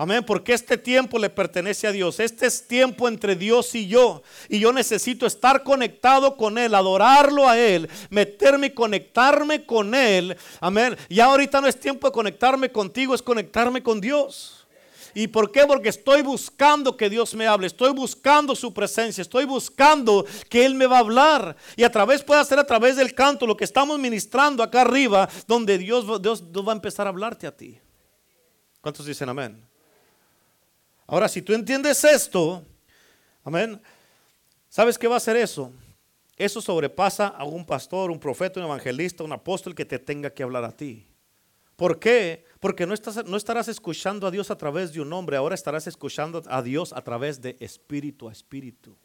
Amén, 0.01 0.23
porque 0.25 0.53
este 0.53 0.79
tiempo 0.79 1.19
le 1.19 1.29
pertenece 1.29 1.89
a 1.89 1.91
Dios. 1.91 2.21
Este 2.21 2.47
es 2.47 2.69
tiempo 2.69 3.09
entre 3.09 3.35
Dios 3.35 3.75
y 3.75 3.89
yo. 3.89 4.23
Y 4.49 4.61
yo 4.61 4.73
necesito 4.73 5.27
estar 5.27 5.65
conectado 5.65 6.37
con 6.37 6.57
Él, 6.57 6.77
adorarlo 6.77 7.49
a 7.49 7.59
Él, 7.59 7.91
meterme 8.09 8.69
y 8.69 8.71
conectarme 8.71 9.67
con 9.67 9.97
Él. 9.97 10.37
Amén. 10.61 10.97
Ya 11.11 11.25
ahorita 11.25 11.61
no 11.61 11.67
es 11.67 11.81
tiempo 11.81 12.07
de 12.07 12.13
conectarme 12.13 12.71
contigo, 12.71 13.13
es 13.13 13.21
conectarme 13.21 13.83
con 13.83 14.01
Dios. 14.01 14.58
¿Y 15.15 15.29
por 15.29 15.51
qué? 15.51 15.65
Porque 15.67 15.89
estoy 15.89 16.23
buscando 16.23 16.97
que 16.97 17.11
Dios 17.11 17.35
me 17.35 17.47
hable, 17.47 17.67
estoy 17.67 17.93
buscando 17.93 18.55
su 18.55 18.73
presencia, 18.73 19.23
estoy 19.23 19.45
buscando 19.45 20.25
que 20.49 20.65
Él 20.65 20.75
me 20.75 20.87
va 20.87 20.97
a 20.97 21.01
hablar. 21.01 21.57
Y 21.77 21.85
a 21.85 21.91
través, 21.91 22.23
puede 22.23 22.45
ser 22.45 22.59
a 22.59 22.67
través 22.67 22.97
del 22.97 23.15
canto, 23.15 23.47
lo 23.47 23.57
que 23.57 23.65
estamos 23.65 23.99
ministrando 23.99 24.63
acá 24.63 24.83
arriba, 24.83 25.29
donde 25.47 25.79
Dios, 25.79 26.23
Dios, 26.23 26.43
va 26.43 26.73
a 26.73 26.77
empezar 26.77 27.07
a 27.07 27.11
hablarte 27.11 27.47
a 27.47 27.57
ti. 27.57 27.81
¿Cuántos 28.81 29.07
dicen 29.07 29.29
amén? 29.29 29.63
Ahora, 31.07 31.29
si 31.29 31.43
tú 31.43 31.53
entiendes 31.53 32.05
esto, 32.05 32.65
amén, 33.43 33.81
¿sabes 34.69 34.99
qué 34.99 35.09
va 35.09 35.15
a 35.15 35.19
hacer 35.19 35.37
eso? 35.37 35.73
Eso 36.37 36.61
sobrepasa 36.61 37.29
a 37.29 37.45
un 37.45 37.65
pastor, 37.67 38.11
un 38.11 38.21
profeta, 38.21 38.61
un 38.61 38.67
evangelista, 38.67 39.25
un 39.25 39.33
apóstol 39.33 39.75
que 39.75 39.85
te 39.85 39.99
tenga 39.99 40.31
que 40.31 40.43
hablar 40.43 40.65
a 40.65 40.71
ti. 40.71 41.09
¿Por 41.75 41.99
qué? 41.99 42.45
Porque 42.61 42.87
no, 42.87 42.95
estás, 42.95 43.25
no 43.25 43.37
estarás 43.37 43.69
escuchando 43.69 44.27
a 44.27 44.31
Dios 44.31 44.51
a 44.51 44.59
través 44.59 44.93
de 44.93 45.01
un 45.01 45.13
hombre, 45.13 45.37
ahora 45.37 45.55
estarás 45.55 45.87
escuchando 45.87 46.43
a 46.47 46.63
Dios 46.63 46.93
a 46.93 47.03
través 47.03 47.41
de 47.41 47.57
espíritu 47.61 48.29
a 48.29 48.33
espíritu. 48.33 48.97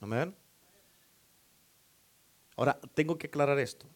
Amén. 0.00 0.34
Ahora, 2.56 2.78
tengo 2.94 3.16
que 3.16 3.28
aclarar 3.28 3.58
esto. 3.58 3.86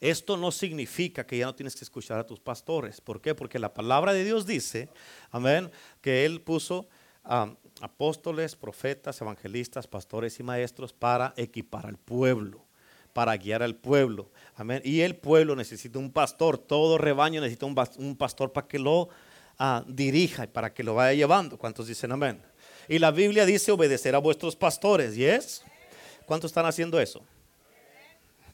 Esto 0.00 0.36
no 0.36 0.50
significa 0.50 1.24
que 1.24 1.38
ya 1.38 1.46
no 1.46 1.54
tienes 1.54 1.76
que 1.76 1.84
escuchar 1.84 2.18
a 2.18 2.26
tus 2.26 2.40
pastores. 2.40 3.00
¿Por 3.00 3.20
qué? 3.20 3.34
Porque 3.34 3.58
la 3.58 3.72
palabra 3.72 4.12
de 4.12 4.24
Dios 4.24 4.44
dice, 4.46 4.88
amén, 5.30 5.70
que 6.00 6.24
Él 6.24 6.40
puso 6.40 6.88
apóstoles, 7.80 8.56
profetas, 8.56 9.20
evangelistas, 9.20 9.86
pastores 9.86 10.40
y 10.40 10.42
maestros 10.42 10.92
para 10.92 11.32
equipar 11.36 11.86
al 11.86 11.98
pueblo, 11.98 12.66
para 13.12 13.36
guiar 13.36 13.62
al 13.62 13.74
pueblo. 13.74 14.30
Amén. 14.56 14.82
Y 14.84 15.00
el 15.00 15.16
pueblo 15.16 15.56
necesita 15.56 15.98
un 15.98 16.10
pastor, 16.10 16.58
todo 16.58 16.98
rebaño 16.98 17.40
necesita 17.40 17.66
un, 17.66 18.16
pastor 18.16 18.52
para 18.52 18.66
que 18.66 18.78
lo 18.78 19.02
uh, 19.02 19.08
dirija 19.86 20.44
y 20.44 20.48
para 20.48 20.72
que 20.72 20.82
lo 20.82 20.94
vaya 20.94 21.14
llevando. 21.14 21.58
¿Cuántos 21.58 21.86
dicen 21.86 22.12
amén? 22.12 22.42
Y 22.88 22.98
la 22.98 23.10
Biblia 23.10 23.46
dice 23.46 23.72
obedecer 23.72 24.14
a 24.14 24.18
vuestros 24.18 24.56
pastores. 24.56 25.16
¿Y 25.16 25.24
es? 25.24 25.62
¿Cuántos 26.26 26.50
están 26.50 26.66
haciendo 26.66 27.00
eso? 27.00 27.22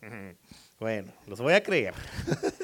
Bueno, 0.80 1.12
los 1.26 1.40
voy 1.40 1.54
a 1.54 1.62
creer. 1.62 1.92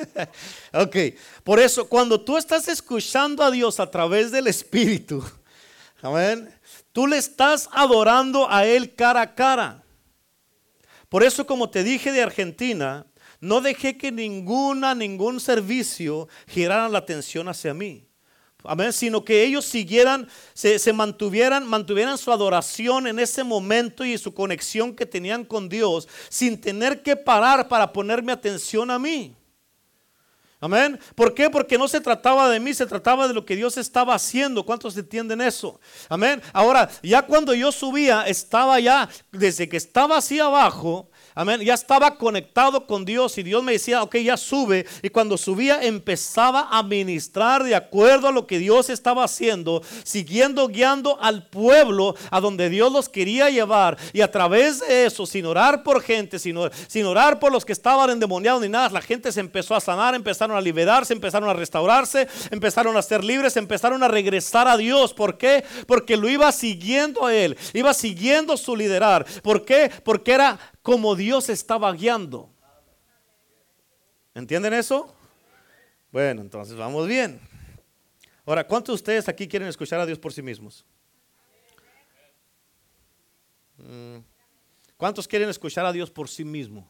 ok, 0.72 0.96
por 1.42 1.58
eso 1.58 1.88
cuando 1.88 2.20
tú 2.20 2.36
estás 2.36 2.68
escuchando 2.68 3.42
a 3.42 3.50
Dios 3.50 3.80
a 3.80 3.90
través 3.90 4.30
del 4.30 4.46
Espíritu, 4.46 5.24
amén, 6.00 6.48
tú 6.92 7.08
le 7.08 7.16
estás 7.16 7.68
adorando 7.72 8.48
a 8.48 8.66
Él 8.66 8.94
cara 8.94 9.20
a 9.22 9.34
cara. 9.34 9.83
Por 11.14 11.22
eso 11.22 11.46
como 11.46 11.70
te 11.70 11.84
dije 11.84 12.10
de 12.10 12.22
Argentina, 12.22 13.06
no 13.38 13.60
dejé 13.60 13.96
que 13.96 14.10
ninguna, 14.10 14.96
ningún 14.96 15.38
servicio 15.38 16.26
girara 16.48 16.88
la 16.88 16.98
atención 16.98 17.46
hacia 17.46 17.72
mí. 17.72 18.04
Amén, 18.64 18.92
sino 18.92 19.24
que 19.24 19.44
ellos 19.44 19.64
siguieran, 19.64 20.26
se, 20.54 20.92
mantuvieran, 20.92 21.68
mantuvieran 21.68 22.18
su 22.18 22.32
adoración 22.32 23.06
en 23.06 23.20
ese 23.20 23.44
momento 23.44 24.04
y 24.04 24.18
su 24.18 24.34
conexión 24.34 24.92
que 24.92 25.06
tenían 25.06 25.44
con 25.44 25.68
Dios, 25.68 26.08
sin 26.30 26.60
tener 26.60 27.00
que 27.00 27.14
parar 27.14 27.68
para 27.68 27.92
ponerme 27.92 28.32
atención 28.32 28.90
a 28.90 28.98
mí. 28.98 29.36
Amén. 30.64 30.98
¿Por 31.14 31.34
qué? 31.34 31.50
Porque 31.50 31.76
no 31.76 31.86
se 31.88 32.00
trataba 32.00 32.48
de 32.48 32.58
mí, 32.58 32.72
se 32.72 32.86
trataba 32.86 33.28
de 33.28 33.34
lo 33.34 33.44
que 33.44 33.54
Dios 33.54 33.76
estaba 33.76 34.14
haciendo. 34.14 34.64
¿Cuántos 34.64 34.96
entienden 34.96 35.42
eso? 35.42 35.78
Amén. 36.08 36.40
Ahora, 36.54 36.88
ya 37.02 37.20
cuando 37.20 37.52
yo 37.52 37.70
subía, 37.70 38.22
estaba 38.22 38.80
ya, 38.80 39.10
desde 39.30 39.68
que 39.68 39.76
estaba 39.76 40.16
así 40.16 40.40
abajo, 40.40 41.10
Amén. 41.36 41.60
Ya 41.62 41.74
estaba 41.74 42.16
conectado 42.16 42.86
con 42.86 43.04
Dios 43.04 43.36
y 43.38 43.42
Dios 43.42 43.60
me 43.64 43.72
decía, 43.72 44.04
ok, 44.04 44.16
ya 44.18 44.36
sube. 44.36 44.86
Y 45.02 45.08
cuando 45.08 45.36
subía 45.36 45.82
empezaba 45.82 46.68
a 46.70 46.82
ministrar 46.84 47.64
de 47.64 47.74
acuerdo 47.74 48.28
a 48.28 48.32
lo 48.32 48.46
que 48.46 48.60
Dios 48.60 48.88
estaba 48.88 49.24
haciendo, 49.24 49.82
siguiendo, 50.04 50.68
guiando 50.68 51.18
al 51.20 51.48
pueblo 51.48 52.14
a 52.30 52.40
donde 52.40 52.70
Dios 52.70 52.92
los 52.92 53.08
quería 53.08 53.50
llevar. 53.50 53.98
Y 54.12 54.20
a 54.20 54.30
través 54.30 54.78
de 54.78 55.06
eso, 55.06 55.26
sin 55.26 55.44
orar 55.44 55.82
por 55.82 56.00
gente, 56.02 56.38
sin, 56.38 56.56
sin 56.86 57.04
orar 57.04 57.40
por 57.40 57.50
los 57.50 57.64
que 57.64 57.72
estaban 57.72 58.10
endemoniados 58.10 58.62
ni 58.62 58.68
nada, 58.68 58.90
la 58.90 59.02
gente 59.02 59.32
se 59.32 59.40
empezó 59.40 59.74
a 59.74 59.80
sanar, 59.80 60.14
empezaron 60.14 60.56
a 60.56 60.60
liberarse, 60.60 61.12
empezaron 61.12 61.48
a 61.48 61.54
restaurarse, 61.54 62.28
empezaron 62.52 62.96
a 62.96 63.02
ser 63.02 63.24
libres, 63.24 63.56
empezaron 63.56 64.04
a 64.04 64.08
regresar 64.08 64.68
a 64.68 64.76
Dios. 64.76 65.12
¿Por 65.12 65.36
qué? 65.36 65.64
Porque 65.88 66.16
lo 66.16 66.28
iba 66.28 66.52
siguiendo 66.52 67.26
a 67.26 67.34
Él, 67.34 67.56
iba 67.72 67.92
siguiendo 67.92 68.56
su 68.56 68.76
liderar. 68.76 69.26
¿Por 69.42 69.64
qué? 69.64 69.90
Porque 70.04 70.30
era 70.30 70.60
como 70.84 71.16
Dios 71.16 71.48
estaba 71.48 71.90
guiando. 71.94 72.50
¿Entienden 74.34 74.74
eso? 74.74 75.16
Bueno, 76.12 76.42
entonces 76.42 76.76
vamos 76.76 77.08
bien. 77.08 77.40
Ahora, 78.44 78.66
¿cuántos 78.66 78.92
de 78.92 78.96
ustedes 78.96 79.28
aquí 79.30 79.48
quieren 79.48 79.66
escuchar 79.66 79.98
a 80.00 80.04
Dios 80.04 80.18
por 80.18 80.34
sí 80.34 80.42
mismos? 80.42 80.84
Mm. 83.78 84.18
¿Cuántos 84.98 85.26
quieren 85.26 85.48
escuchar 85.48 85.86
a 85.86 85.92
Dios 85.92 86.10
por 86.10 86.28
sí 86.28 86.44
mismo? 86.44 86.86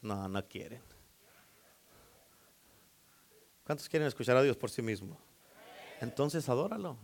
No, 0.00 0.28
no 0.30 0.48
quieren. 0.48 0.80
¿Cuántos 3.64 3.86
quieren 3.86 4.08
escuchar 4.08 4.38
a 4.38 4.42
Dios 4.42 4.56
por 4.56 4.70
sí 4.70 4.80
mismo? 4.80 5.18
Entonces 6.00 6.48
adóralo. 6.48 6.96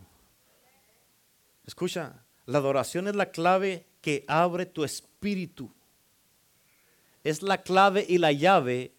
Escucha, 1.67 2.25
la 2.49 2.57
adoración 2.57 3.07
es 3.07 3.15
la 3.15 3.29
clave 3.29 3.85
que 4.01 4.25
abre 4.27 4.65
tu 4.65 4.83
espíritu. 4.83 5.71
Es 7.23 7.43
la 7.43 7.61
clave 7.61 8.03
y 8.09 8.17
la 8.17 8.31
llave. 8.31 8.91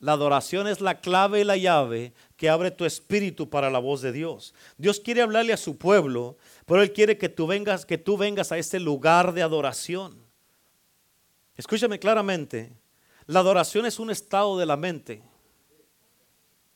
La 0.00 0.12
adoración 0.12 0.66
es 0.66 0.80
la 0.80 0.98
clave 1.02 1.42
y 1.42 1.44
la 1.44 1.58
llave 1.58 2.14
que 2.38 2.48
abre 2.48 2.70
tu 2.70 2.86
espíritu 2.86 3.50
para 3.50 3.68
la 3.68 3.80
voz 3.80 4.00
de 4.00 4.12
Dios. 4.12 4.54
Dios 4.78 4.98
quiere 4.98 5.20
hablarle 5.20 5.52
a 5.52 5.58
su 5.58 5.76
pueblo, 5.76 6.38
pero 6.64 6.80
Él 6.80 6.94
quiere 6.94 7.18
que 7.18 7.28
tú 7.28 7.46
vengas, 7.46 7.84
que 7.84 7.98
tú 7.98 8.16
vengas 8.16 8.50
a 8.50 8.56
este 8.56 8.80
lugar 8.80 9.34
de 9.34 9.42
adoración. 9.42 10.16
Escúchame 11.54 11.98
claramente. 11.98 12.72
La 13.26 13.40
adoración 13.40 13.84
es 13.84 13.98
un 13.98 14.10
estado 14.10 14.56
de 14.56 14.64
la 14.64 14.78
mente. 14.78 15.22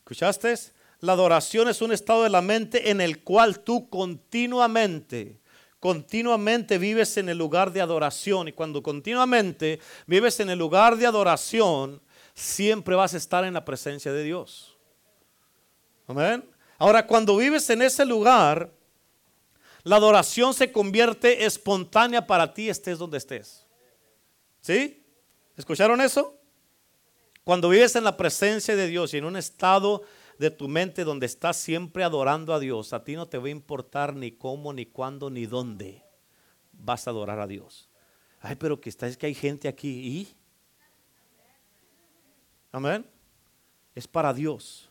¿Escuchaste? 0.01 0.55
La 1.01 1.13
adoración 1.13 1.69
es 1.69 1.81
un 1.81 1.93
estado 1.93 2.25
de 2.25 2.31
la 2.31 2.43
mente 2.43 2.91
en 2.91 3.01
el 3.01 3.25
cual 3.25 3.61
tú 3.61 3.89
continuamente 3.89 5.40
continuamente 5.81 6.77
vives 6.77 7.17
en 7.17 7.31
el 7.31 7.39
lugar 7.39 7.73
de 7.73 7.81
adoración 7.81 8.49
y 8.49 8.53
cuando 8.53 8.83
continuamente 8.83 9.81
vives 10.07 10.39
en 10.41 10.51
el 10.51 10.59
lugar 10.59 10.97
de 10.97 11.07
adoración, 11.07 12.01
siempre 12.35 12.95
vas 12.95 13.15
a 13.15 13.17
estar 13.17 13.45
en 13.45 13.55
la 13.55 13.65
presencia 13.65 14.13
de 14.13 14.23
Dios. 14.23 14.77
Amén. 16.07 16.45
Ahora, 16.79 17.07
cuando 17.07 17.37
vives 17.37 17.69
en 17.71 17.83
ese 17.83 18.05
lugar, 18.05 18.71
la 19.83 19.97
adoración 19.97 20.53
se 20.53 20.71
convierte 20.71 21.45
espontánea 21.45 22.27
para 22.27 22.53
ti, 22.53 22.69
estés 22.69 22.99
donde 22.99 23.19
estés. 23.19 23.67
¿Sí? 24.61 25.03
¿Escucharon 25.57 26.01
eso? 26.01 26.39
Cuando 27.45 27.71
vives 27.71 27.97
en 27.97 28.05
la 28.05 28.17
presencia 28.17 28.77
de 28.77 28.87
Dios 28.87 29.15
y 29.15 29.19
en 29.19 29.25
un 29.25 29.37
estado 29.37 30.03
de 30.41 30.51
tu 30.51 30.69
mente 30.69 31.05
donde 31.05 31.27
estás 31.27 31.59
siempre 31.59 32.03
adorando 32.03 32.55
a 32.55 32.59
Dios, 32.59 32.95
a 32.95 33.05
ti 33.05 33.15
no 33.15 33.29
te 33.29 33.37
va 33.37 33.49
a 33.49 33.51
importar 33.51 34.17
ni 34.17 34.33
cómo, 34.33 34.73
ni 34.73 34.87
cuándo, 34.87 35.29
ni 35.29 35.45
dónde 35.45 36.03
vas 36.73 37.07
a 37.07 37.11
adorar 37.11 37.41
a 37.41 37.47
Dios. 37.47 37.91
Ay, 38.41 38.57
pero 38.57 38.81
que 38.81 38.89
está, 38.89 39.07
es 39.07 39.19
que 39.19 39.27
hay 39.27 39.35
gente 39.35 39.69
aquí 39.69 39.91
y 39.91 40.29
Amén. 42.73 43.05
Es 43.95 44.09
para 44.09 44.33
Dios. 44.33 44.89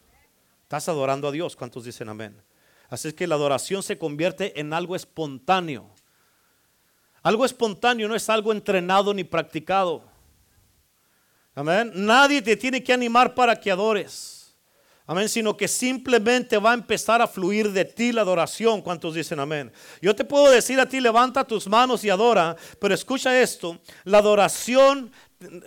Estás 0.64 0.88
adorando 0.88 1.28
a 1.28 1.32
Dios. 1.32 1.56
¿Cuántos 1.56 1.86
dicen 1.86 2.10
amén? 2.10 2.40
Así 2.90 3.08
es 3.08 3.14
que 3.16 3.26
la 3.26 3.34
adoración 3.34 3.82
se 3.82 3.98
convierte 3.98 4.60
en 4.60 4.72
algo 4.72 4.96
espontáneo. 4.96 5.90
Algo 7.24 7.44
espontáneo 7.44 8.08
no 8.08 8.14
es 8.14 8.30
algo 8.30 8.52
entrenado 8.52 9.16
ni 9.16 9.24
practicado. 9.24 10.04
Amén. 11.56 11.92
Nadie 11.96 12.42
te 12.44 12.56
tiene 12.56 12.84
que 12.84 12.94
animar 12.94 13.34
para 13.34 13.60
que 13.60 13.72
adores. 13.72 14.39
Amén, 15.10 15.28
sino 15.28 15.58
que 15.58 15.68
simplemente 15.68 16.60
va 16.60 16.70
a 16.70 16.76
empezar 16.76 17.20
a 17.20 17.26
fluir 17.26 17.72
de 17.72 17.84
ti 17.84 18.12
la 18.12 18.22
adoración. 18.22 18.80
¿Cuántos 18.80 19.16
dicen 19.16 19.40
amén? 19.40 19.72
Yo 20.04 20.16
te 20.16 20.24
puedo 20.24 20.52
decir 20.52 20.80
a 20.80 20.88
ti, 20.88 21.00
levanta 21.00 21.44
tus 21.44 21.68
manos 21.68 22.04
y 22.04 22.12
adora, 22.12 22.56
pero 22.80 22.94
escucha 22.94 23.42
esto, 23.42 23.80
la 24.04 24.20
adoración, 24.20 25.12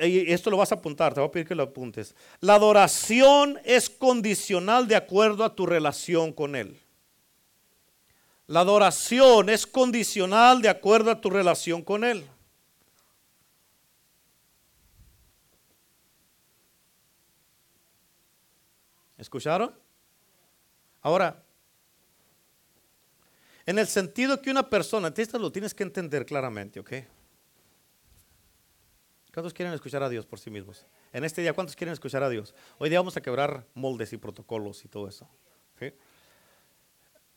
y 0.00 0.32
esto 0.32 0.48
lo 0.48 0.58
vas 0.58 0.70
a 0.70 0.76
apuntar, 0.76 1.12
te 1.12 1.18
voy 1.18 1.26
a 1.26 1.32
pedir 1.32 1.48
que 1.48 1.56
lo 1.56 1.64
apuntes. 1.64 2.14
La 2.38 2.54
adoración 2.54 3.58
es 3.64 3.90
condicional 3.90 4.86
de 4.86 4.94
acuerdo 4.94 5.42
a 5.42 5.56
tu 5.56 5.66
relación 5.66 6.32
con 6.32 6.54
Él. 6.54 6.78
La 8.46 8.60
adoración 8.60 9.48
es 9.48 9.66
condicional 9.66 10.62
de 10.62 10.68
acuerdo 10.68 11.10
a 11.10 11.20
tu 11.20 11.30
relación 11.30 11.82
con 11.82 12.04
Él. 12.04 12.24
¿Escucharon? 19.22 19.72
Ahora, 21.00 21.44
en 23.64 23.78
el 23.78 23.86
sentido 23.86 24.42
que 24.42 24.50
una 24.50 24.68
persona, 24.68 25.14
esto 25.16 25.38
lo 25.38 25.52
tienes 25.52 25.74
que 25.74 25.84
entender 25.84 26.26
claramente, 26.26 26.80
¿ok? 26.80 26.92
¿Cuántos 29.32 29.54
quieren 29.54 29.72
escuchar 29.72 30.02
a 30.02 30.08
Dios 30.08 30.26
por 30.26 30.40
sí 30.40 30.50
mismos? 30.50 30.84
En 31.12 31.24
este 31.24 31.40
día, 31.40 31.52
¿cuántos 31.52 31.76
quieren 31.76 31.92
escuchar 31.92 32.24
a 32.24 32.28
Dios? 32.28 32.52
Hoy 32.78 32.90
día 32.90 32.98
vamos 32.98 33.16
a 33.16 33.22
quebrar 33.22 33.64
moldes 33.74 34.12
y 34.12 34.16
protocolos 34.16 34.84
y 34.84 34.88
todo 34.88 35.08
eso. 35.08 35.28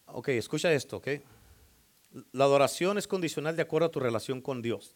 ¿ok? 0.07 0.29
Escucha 0.29 0.73
esto, 0.73 0.97
¿ok? 0.97 1.07
La 2.31 2.45
adoración 2.45 2.97
es 2.97 3.07
condicional 3.07 3.55
de 3.55 3.61
acuerdo 3.61 3.87
a 3.87 3.91
tu 3.91 3.99
relación 3.99 4.41
con 4.41 4.63
Dios, 4.63 4.95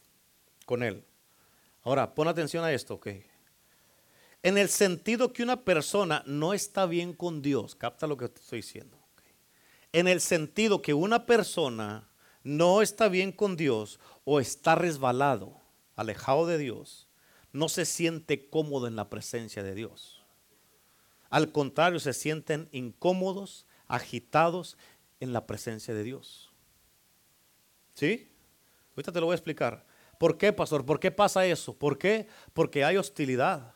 con 0.66 0.82
Él. 0.82 1.06
Ahora, 1.84 2.16
pon 2.16 2.28
atención 2.28 2.64
a 2.64 2.74
esto, 2.74 2.96
¿ok? 2.96 3.10
En 4.42 4.58
el 4.58 4.70
sentido 4.70 5.34
que 5.34 5.44
una 5.44 5.66
persona 5.66 6.24
no 6.26 6.54
está 6.54 6.86
bien 6.86 7.14
con 7.14 7.42
Dios, 7.42 7.76
capta 7.76 8.08
lo 8.08 8.18
que 8.18 8.30
te 8.30 8.40
estoy 8.40 8.60
diciendo. 8.60 8.98
En 9.92 10.08
el 10.08 10.22
sentido 10.22 10.82
que 10.82 10.94
una 10.94 11.26
persona 11.26 12.10
no 12.44 12.82
está 12.82 13.10
bien 13.10 13.32
con 13.32 13.58
Dios 13.58 14.00
o 14.24 14.40
está 14.40 14.76
resbalado, 14.76 15.60
alejado 15.96 16.48
de 16.48 16.58
Dios, 16.58 17.08
no 17.52 17.68
se 17.68 17.86
siente 17.86 18.50
cómodo 18.50 18.88
en 18.88 18.96
la 18.96 19.10
presencia 19.10 19.64
de 19.64 19.76
Dios. 19.76 20.24
Al 21.30 21.52
contrario, 21.52 22.00
se 22.00 22.14
sienten 22.14 22.70
incómodos, 22.72 23.66
agitados 23.88 24.78
en 25.20 25.34
la 25.34 25.46
presencia 25.48 25.94
de 25.94 26.04
Dios. 26.04 26.52
¿Sí? 27.94 28.32
Ahorita 28.92 29.12
te 29.12 29.20
lo 29.20 29.26
voy 29.26 29.34
a 29.34 29.36
explicar. 29.36 29.86
¿Por 30.18 30.38
qué, 30.38 30.54
pastor? 30.54 30.86
¿Por 30.86 31.00
qué 31.00 31.12
pasa 31.12 31.46
eso? 31.46 31.78
¿Por 31.78 31.98
qué? 31.98 32.28
Porque 32.54 32.84
hay 32.84 32.98
hostilidad. 32.98 33.74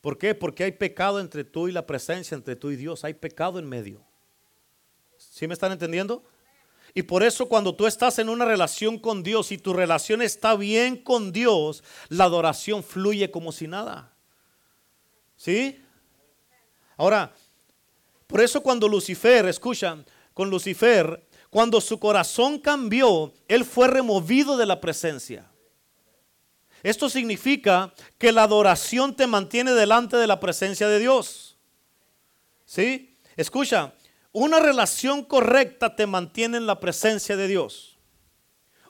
¿Por 0.00 0.18
qué? 0.18 0.34
Porque 0.34 0.64
hay 0.64 0.72
pecado 0.72 1.20
entre 1.20 1.44
tú 1.44 1.68
y 1.68 1.72
la 1.72 1.86
presencia, 1.86 2.34
entre 2.34 2.56
tú 2.56 2.70
y 2.70 2.76
Dios. 2.76 3.04
Hay 3.04 3.14
pecado 3.14 3.58
en 3.58 3.68
medio. 3.68 4.04
¿Sí 5.16 5.46
me 5.46 5.54
están 5.54 5.72
entendiendo? 5.72 6.22
Y 6.94 7.02
por 7.02 7.22
eso 7.22 7.48
cuando 7.48 7.74
tú 7.74 7.86
estás 7.86 8.18
en 8.18 8.28
una 8.28 8.44
relación 8.44 8.98
con 8.98 9.22
Dios 9.22 9.52
y 9.52 9.58
tu 9.58 9.72
relación 9.72 10.22
está 10.22 10.56
bien 10.56 10.96
con 10.96 11.32
Dios, 11.32 11.82
la 12.08 12.24
adoración 12.24 12.82
fluye 12.82 13.30
como 13.30 13.52
si 13.52 13.66
nada. 13.66 14.14
¿Sí? 15.36 15.80
Ahora, 16.96 17.32
por 18.26 18.40
eso 18.40 18.62
cuando 18.62 18.88
Lucifer, 18.88 19.46
escucha, 19.46 20.04
con 20.34 20.50
Lucifer, 20.50 21.24
cuando 21.50 21.80
su 21.80 21.98
corazón 21.98 22.58
cambió, 22.58 23.32
él 23.46 23.64
fue 23.64 23.88
removido 23.88 24.56
de 24.56 24.66
la 24.66 24.80
presencia. 24.80 25.50
Esto 26.82 27.08
significa 27.08 27.92
que 28.18 28.32
la 28.32 28.44
adoración 28.44 29.16
te 29.16 29.26
mantiene 29.26 29.72
delante 29.72 30.16
de 30.16 30.26
la 30.26 30.40
presencia 30.40 30.88
de 30.88 30.98
Dios. 30.98 31.56
¿Sí? 32.64 33.16
Escucha, 33.36 33.94
una 34.32 34.60
relación 34.60 35.24
correcta 35.24 35.96
te 35.96 36.06
mantiene 36.06 36.58
en 36.58 36.66
la 36.66 36.80
presencia 36.80 37.36
de 37.36 37.48
Dios. 37.48 37.98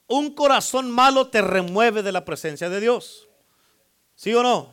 Un 0.07 0.35
corazón 0.35 0.91
malo 0.91 1.29
te 1.29 1.43
remueve 1.43 2.03
de 2.03 2.13
la 2.13 2.25
presencia 2.25 2.69
de 2.69 2.81
Dios. 2.81 3.29
¿Sí 4.15 4.35
o 4.35 4.43
no? 4.43 4.73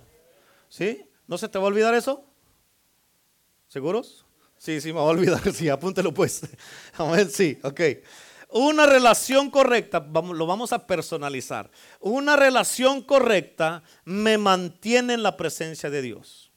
¿Sí? 0.69 1.09
¿No 1.27 1.37
se 1.37 1.49
te 1.49 1.57
va 1.57 1.65
a 1.65 1.67
olvidar 1.67 1.93
eso? 1.93 2.25
¿Seguros? 3.67 4.25
Sí, 4.57 4.81
sí, 4.81 4.93
me 4.93 4.99
va 4.99 5.05
a 5.05 5.09
olvidar. 5.09 5.41
Sí, 5.53 5.69
apúntelo 5.69 6.13
pues. 6.13 6.41
A 6.97 7.03
ver, 7.11 7.29
sí, 7.29 7.59
ok. 7.63 7.81
Una 8.57 8.85
relación 8.85 9.51
correcta, 9.51 9.99
lo 9.99 10.45
vamos 10.45 10.71
a 10.71 10.87
personalizar. 10.87 11.69
Una 11.99 12.37
relación 12.37 13.01
correcta 13.01 13.83
me 14.05 14.37
mantiene 14.37 15.13
en 15.13 15.23
la 15.23 15.35
presencia 15.35 15.89
de 15.89 16.01
Dios. 16.01 16.53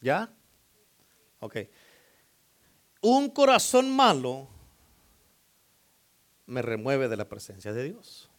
¿Ya? 0.00 0.32
Ok. 1.40 1.56
Un 3.00 3.28
corazón 3.30 3.90
malo 3.90 4.46
me 6.46 6.62
remueve 6.62 7.08
de 7.08 7.16
la 7.16 7.28
presencia 7.28 7.72
de 7.72 7.82
Dios. 7.82 8.30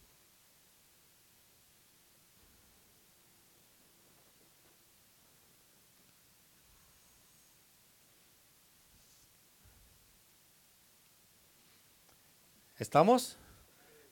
¿Estamos? 12.80 13.36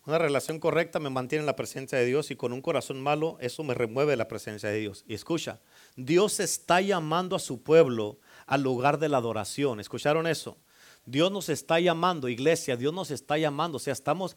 Una 0.04 0.18
relación 0.18 0.60
correcta 0.60 1.00
me 1.00 1.08
mantiene 1.08 1.40
en 1.40 1.46
la 1.46 1.56
presencia 1.56 1.96
de 1.96 2.04
Dios 2.04 2.30
y 2.30 2.36
con 2.36 2.52
un 2.52 2.60
corazón 2.60 3.00
malo 3.00 3.38
eso 3.40 3.64
me 3.64 3.72
remueve 3.72 4.14
la 4.14 4.28
presencia 4.28 4.68
de 4.68 4.78
Dios. 4.78 5.06
Y 5.08 5.14
escucha, 5.14 5.58
Dios 5.96 6.38
está 6.38 6.82
llamando 6.82 7.34
a 7.34 7.38
su 7.38 7.62
pueblo 7.62 8.18
al 8.46 8.62
lugar 8.62 8.98
de 8.98 9.08
la 9.08 9.16
adoración. 9.16 9.80
¿Escucharon 9.80 10.26
eso? 10.26 10.58
Dios 11.06 11.32
nos 11.32 11.48
está 11.48 11.80
llamando, 11.80 12.28
iglesia, 12.28 12.76
Dios 12.76 12.92
nos 12.92 13.10
está 13.10 13.38
llamando. 13.38 13.76
O 13.76 13.80
sea, 13.80 13.94
estamos 13.94 14.36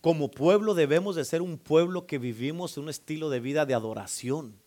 como 0.00 0.32
pueblo 0.32 0.74
debemos 0.74 1.14
de 1.14 1.24
ser 1.24 1.40
un 1.40 1.56
pueblo 1.56 2.08
que 2.08 2.18
vivimos 2.18 2.76
un 2.76 2.88
estilo 2.88 3.30
de 3.30 3.38
vida 3.38 3.66
de 3.66 3.74
adoración. 3.74 4.60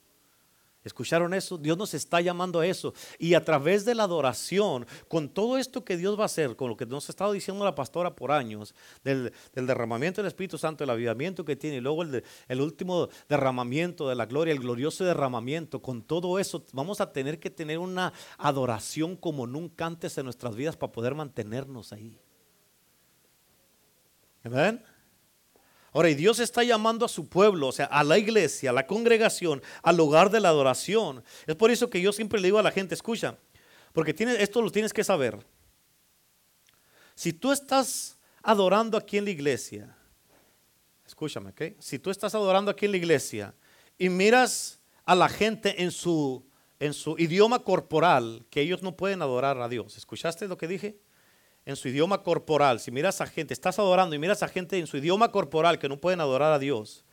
¿Escucharon 0.83 1.33
eso? 1.33 1.57
Dios 1.57 1.77
nos 1.77 1.93
está 1.93 2.19
llamando 2.19 2.59
a 2.59 2.67
eso. 2.67 2.93
Y 3.17 3.35
a 3.35 3.43
través 3.43 3.85
de 3.85 3.95
la 3.95 4.03
adoración, 4.03 4.85
con 5.07 5.29
todo 5.29 5.57
esto 5.57 5.85
que 5.85 5.95
Dios 5.95 6.17
va 6.17 6.23
a 6.23 6.25
hacer, 6.25 6.55
con 6.55 6.69
lo 6.69 6.77
que 6.77 6.85
nos 6.85 7.07
ha 7.07 7.11
estado 7.11 7.31
diciendo 7.31 7.63
la 7.63 7.75
pastora 7.75 8.15
por 8.15 8.31
años, 8.31 8.75
del, 9.03 9.31
derramamiento 9.53 10.21
del 10.21 10.27
Espíritu 10.27 10.57
Santo, 10.57 10.83
el 10.83 10.89
avivamiento 10.89 11.45
que 11.45 11.55
tiene, 11.55 11.77
y 11.77 11.81
luego 11.81 12.03
el, 12.03 12.23
el, 12.47 12.61
último 12.61 13.07
derramamiento 13.29 14.09
de 14.09 14.15
la 14.15 14.25
gloria, 14.25 14.53
el 14.53 14.59
glorioso 14.59 15.05
derramamiento, 15.05 15.81
con 15.81 16.01
todo 16.03 16.37
eso 16.37 16.65
vamos 16.73 16.99
a 16.99 17.11
tener 17.11 17.39
que 17.39 17.49
tener 17.49 17.79
una 17.79 18.13
adoración 18.37 19.15
como 19.15 19.47
nunca 19.47 19.85
antes 19.85 20.17
en 20.17 20.25
nuestras 20.25 20.55
vidas 20.55 20.75
para 20.75 20.91
poder 20.91 21.15
mantenernos 21.15 21.93
ahí. 21.93 22.17
¿Amén? 24.43 24.83
Ahora, 25.93 26.09
y 26.09 26.15
Dios 26.15 26.39
está 26.39 26.63
llamando 26.63 27.05
a 27.05 27.09
su 27.09 27.29
pueblo, 27.29 27.67
o 27.67 27.71
sea, 27.71 27.85
a 27.85 28.03
la 28.03 28.17
iglesia, 28.17 28.71
a 28.71 28.73
la 28.73 28.87
congregación, 28.87 29.61
al 29.83 29.95
lugar 29.95 30.31
de 30.31 30.39
la 30.39 30.49
adoración. 30.49 31.23
Es 31.45 31.55
por 31.55 31.69
eso 31.69 31.89
que 31.89 32.01
yo 32.01 32.11
siempre 32.11 32.41
le 32.41 32.47
digo 32.47 32.57
a 32.57 32.63
la 32.63 32.71
gente, 32.71 32.95
escucha, 32.95 33.37
porque 33.93 34.15
esto 34.39 34.61
lo 34.61 34.71
tienes 34.71 34.91
que 34.91 35.03
saber. 35.03 35.37
Si 37.13 37.31
tú 37.31 37.51
estás 37.51 38.17
adorando 38.41 38.97
aquí 38.97 39.19
en 39.19 39.25
la 39.25 39.31
iglesia, 39.31 39.95
escúchame, 41.05 41.51
¿ok? 41.51 41.61
Si 41.79 41.99
tú 41.99 42.09
estás 42.09 42.33
adorando 42.33 42.71
aquí 42.71 42.85
en 42.85 42.91
la 42.91 42.97
iglesia 42.97 43.53
y 43.99 44.09
miras 44.09 44.79
a 45.05 45.13
la 45.13 45.29
gente 45.29 45.83
en 45.83 45.91
su, 45.91 46.43
en 46.79 46.93
su 46.93 47.15
idioma 47.19 47.59
corporal, 47.59 48.47
que 48.49 48.61
ellos 48.61 48.81
no 48.81 48.97
pueden 48.97 49.21
adorar 49.21 49.59
a 49.59 49.69
Dios. 49.69 49.95
¿Escuchaste 49.95 50.47
lo 50.47 50.57
que 50.57 50.67
dije? 50.67 50.97
En 51.65 51.75
su 51.75 51.87
idioma 51.87 52.23
corporal, 52.23 52.79
si 52.79 52.91
miras 52.91 53.21
a 53.21 53.27
gente, 53.27 53.53
estás 53.53 53.79
adorando 53.79 54.15
y 54.15 54.19
miras 54.19 54.43
a 54.43 54.47
gente 54.47 54.77
en 54.77 54.87
su 54.87 54.97
idioma 54.97 55.31
corporal 55.31 55.79
que 55.79 55.89
no 55.89 55.99
pueden 55.99 56.19
adorar 56.19 56.51
a 56.51 56.59
Dios, 56.59 57.05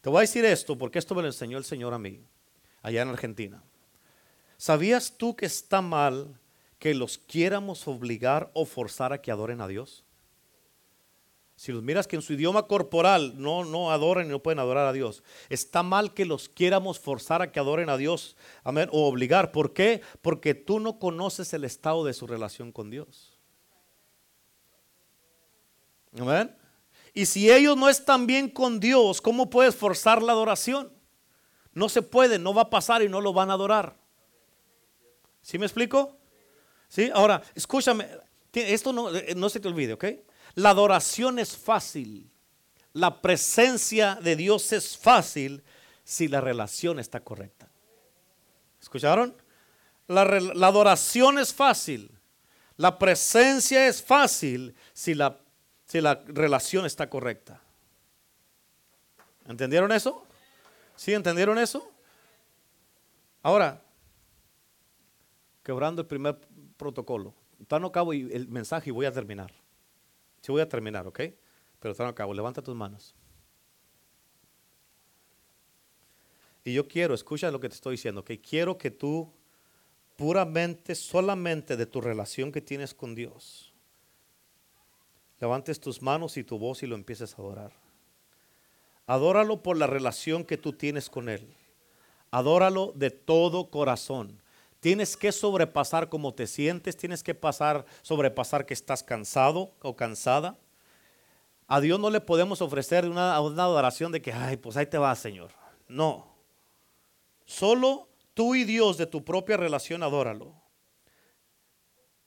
te 0.00 0.08
voy 0.08 0.18
a 0.18 0.20
decir 0.22 0.44
esto 0.44 0.78
porque 0.78 0.98
esto 0.98 1.14
me 1.14 1.22
lo 1.22 1.28
enseñó 1.28 1.58
el 1.58 1.64
Señor 1.64 1.92
a 1.92 1.98
mí, 1.98 2.20
allá 2.82 3.02
en 3.02 3.08
Argentina. 3.08 3.62
¿Sabías 4.56 5.14
tú 5.16 5.36
que 5.36 5.46
está 5.46 5.82
mal 5.82 6.38
que 6.78 6.94
los 6.94 7.18
quiéramos 7.18 7.86
obligar 7.86 8.50
o 8.54 8.64
forzar 8.64 9.12
a 9.12 9.20
que 9.20 9.30
adoren 9.30 9.60
a 9.60 9.68
Dios? 9.68 10.04
Si 11.58 11.72
los 11.72 11.82
miras 11.82 12.06
que 12.06 12.14
en 12.14 12.22
su 12.22 12.34
idioma 12.34 12.68
corporal 12.68 13.34
no, 13.36 13.64
no 13.64 13.92
y 14.22 14.28
no 14.28 14.42
pueden 14.42 14.60
adorar 14.60 14.86
a 14.86 14.92
Dios, 14.92 15.24
está 15.48 15.82
mal 15.82 16.14
que 16.14 16.24
los 16.24 16.48
quieramos 16.48 17.00
forzar 17.00 17.42
a 17.42 17.50
que 17.50 17.58
adoren 17.58 17.90
a 17.90 17.96
Dios, 17.96 18.36
o 18.64 19.08
obligar. 19.08 19.50
¿Por 19.50 19.72
qué? 19.72 20.00
Porque 20.22 20.54
tú 20.54 20.78
no 20.78 21.00
conoces 21.00 21.52
el 21.52 21.64
estado 21.64 22.04
de 22.04 22.14
su 22.14 22.28
relación 22.28 22.70
con 22.70 22.90
Dios. 22.90 23.37
Amén. 26.20 26.54
Y 27.14 27.26
si 27.26 27.50
ellos 27.50 27.76
no 27.76 27.88
están 27.88 28.26
bien 28.26 28.48
con 28.48 28.80
Dios, 28.80 29.20
¿cómo 29.20 29.50
puedes 29.50 29.74
forzar 29.74 30.22
la 30.22 30.32
adoración? 30.32 30.92
No 31.72 31.88
se 31.88 32.02
puede, 32.02 32.38
no 32.38 32.54
va 32.54 32.62
a 32.62 32.70
pasar 32.70 33.02
y 33.02 33.08
no 33.08 33.20
lo 33.20 33.32
van 33.32 33.50
a 33.50 33.54
adorar. 33.54 33.96
¿Sí 35.42 35.58
me 35.58 35.66
explico? 35.66 36.16
¿Sí? 36.88 37.10
Ahora, 37.12 37.42
escúchame, 37.54 38.08
esto 38.52 38.92
no, 38.92 39.14
eh, 39.14 39.34
no 39.36 39.48
se 39.48 39.60
te 39.60 39.68
olvide, 39.68 39.94
¿ok? 39.94 40.04
La 40.54 40.70
adoración 40.70 41.38
es 41.38 41.56
fácil. 41.56 42.30
La 42.92 43.20
presencia 43.20 44.16
de 44.16 44.36
Dios 44.36 44.72
es 44.72 44.96
fácil 44.96 45.62
si 46.04 46.28
la 46.28 46.40
relación 46.40 46.98
está 46.98 47.20
correcta. 47.20 47.70
¿Escucharon? 48.80 49.34
La, 50.06 50.24
la 50.24 50.66
adoración 50.66 51.38
es 51.38 51.52
fácil. 51.52 52.10
La 52.76 52.98
presencia 52.98 53.86
es 53.86 54.02
fácil 54.02 54.74
si 54.92 55.14
la, 55.14 55.38
si 55.88 56.00
la 56.00 56.22
relación 56.26 56.84
está 56.84 57.08
correcta. 57.08 57.60
¿Entendieron 59.46 59.90
eso? 59.90 60.24
¿Sí 60.94 61.14
entendieron 61.14 61.58
eso? 61.58 61.90
Ahora, 63.42 63.82
quebrando 65.62 66.02
el 66.02 66.06
primer 66.06 66.38
protocolo. 66.76 67.34
Está 67.60 67.78
no 67.78 67.90
cabo 67.90 68.12
el 68.12 68.46
mensaje 68.48 68.90
y 68.90 68.92
voy 68.92 69.06
a 69.06 69.12
terminar. 69.12 69.50
Sí 70.42 70.52
voy 70.52 70.60
a 70.60 70.68
terminar, 70.68 71.06
¿ok? 71.06 71.20
Pero 71.80 71.92
está 71.92 72.04
no 72.04 72.14
cabo. 72.14 72.34
Levanta 72.34 72.62
tus 72.62 72.76
manos. 72.76 73.14
Y 76.64 76.74
yo 76.74 76.86
quiero, 76.86 77.14
escucha 77.14 77.50
lo 77.50 77.60
que 77.60 77.70
te 77.70 77.76
estoy 77.76 77.92
diciendo, 77.92 78.22
que 78.22 78.38
quiero 78.40 78.76
que 78.76 78.90
tú 78.90 79.32
puramente, 80.16 80.94
solamente 80.94 81.76
de 81.78 81.86
tu 81.86 82.02
relación 82.02 82.52
que 82.52 82.60
tienes 82.60 82.92
con 82.92 83.14
Dios, 83.14 83.67
levantes 85.40 85.80
tus 85.80 86.02
manos 86.02 86.36
y 86.36 86.44
tu 86.44 86.58
voz 86.58 86.82
y 86.82 86.86
lo 86.86 86.94
empieces 86.94 87.34
a 87.34 87.42
adorar. 87.42 87.72
Adóralo 89.06 89.62
por 89.62 89.76
la 89.76 89.86
relación 89.86 90.44
que 90.44 90.58
tú 90.58 90.72
tienes 90.72 91.08
con 91.08 91.28
Él. 91.28 91.54
Adóralo 92.30 92.92
de 92.94 93.10
todo 93.10 93.70
corazón. 93.70 94.42
Tienes 94.80 95.16
que 95.16 95.32
sobrepasar 95.32 96.08
cómo 96.08 96.34
te 96.34 96.46
sientes, 96.46 96.96
tienes 96.96 97.22
que 97.22 97.34
pasar, 97.34 97.86
sobrepasar 98.02 98.66
que 98.66 98.74
estás 98.74 99.02
cansado 99.02 99.72
o 99.82 99.96
cansada. 99.96 100.58
A 101.66 101.80
Dios 101.80 101.98
no 101.98 102.10
le 102.10 102.20
podemos 102.20 102.62
ofrecer 102.62 103.08
una, 103.08 103.40
una 103.40 103.62
adoración 103.64 104.12
de 104.12 104.22
que, 104.22 104.32
ay, 104.32 104.56
pues 104.56 104.76
ahí 104.76 104.86
te 104.86 104.98
va, 104.98 105.14
Señor. 105.16 105.50
No. 105.88 106.28
Solo 107.44 108.08
tú 108.34 108.54
y 108.54 108.64
Dios 108.64 108.98
de 108.98 109.06
tu 109.06 109.24
propia 109.24 109.56
relación 109.56 110.02
adóralo. 110.02 110.54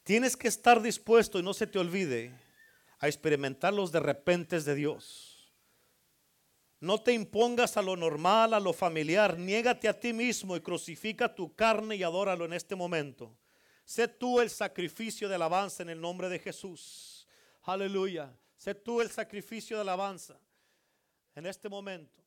Tienes 0.04 0.36
que 0.36 0.48
estar 0.48 0.82
dispuesto 0.82 1.40
y 1.40 1.44
no 1.44 1.54
se 1.54 1.68
te 1.68 1.80
olvide 1.80 2.34
a 3.02 3.08
experimentar 3.08 3.74
los 3.74 3.92
de 3.92 4.00
repentes 4.00 4.64
de 4.64 4.76
Dios. 4.76 5.52
No 6.80 7.02
te 7.02 7.14
impongas 7.14 7.76
a 7.76 7.82
lo 7.82 7.96
normal, 7.96 8.54
a 8.54 8.60
lo 8.60 8.74
familiar. 8.74 9.38
Niégate 9.38 9.90
a 9.90 10.00
ti 10.00 10.14
mismo 10.14 10.56
y 10.56 10.62
crucifica 10.62 11.34
tu 11.34 11.56
carne 11.56 11.96
y 11.96 12.04
adóralo 12.04 12.46
en 12.46 12.54
este 12.54 12.76
momento. 12.76 13.36
Sé 13.84 14.08
tú 14.08 14.40
el 14.40 14.50
sacrificio 14.50 15.28
de 15.28 15.36
alabanza 15.36 15.84
en 15.84 15.90
el 15.90 16.00
nombre 16.00 16.30
de 16.30 16.40
Jesús. 16.40 17.28
Aleluya. 17.64 18.32
Sé 18.56 18.76
tú 18.76 19.02
el 19.02 19.10
sacrificio 19.10 19.78
de 19.78 19.82
alabanza 19.82 20.40
en 21.36 21.48
este 21.48 21.70
momento. 21.70 22.22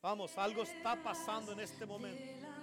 Vamos, 0.00 0.36
algo 0.38 0.62
está 0.62 1.02
pasando 1.02 1.52
en 1.52 1.60
este 1.60 1.84
momento. 1.84 2.55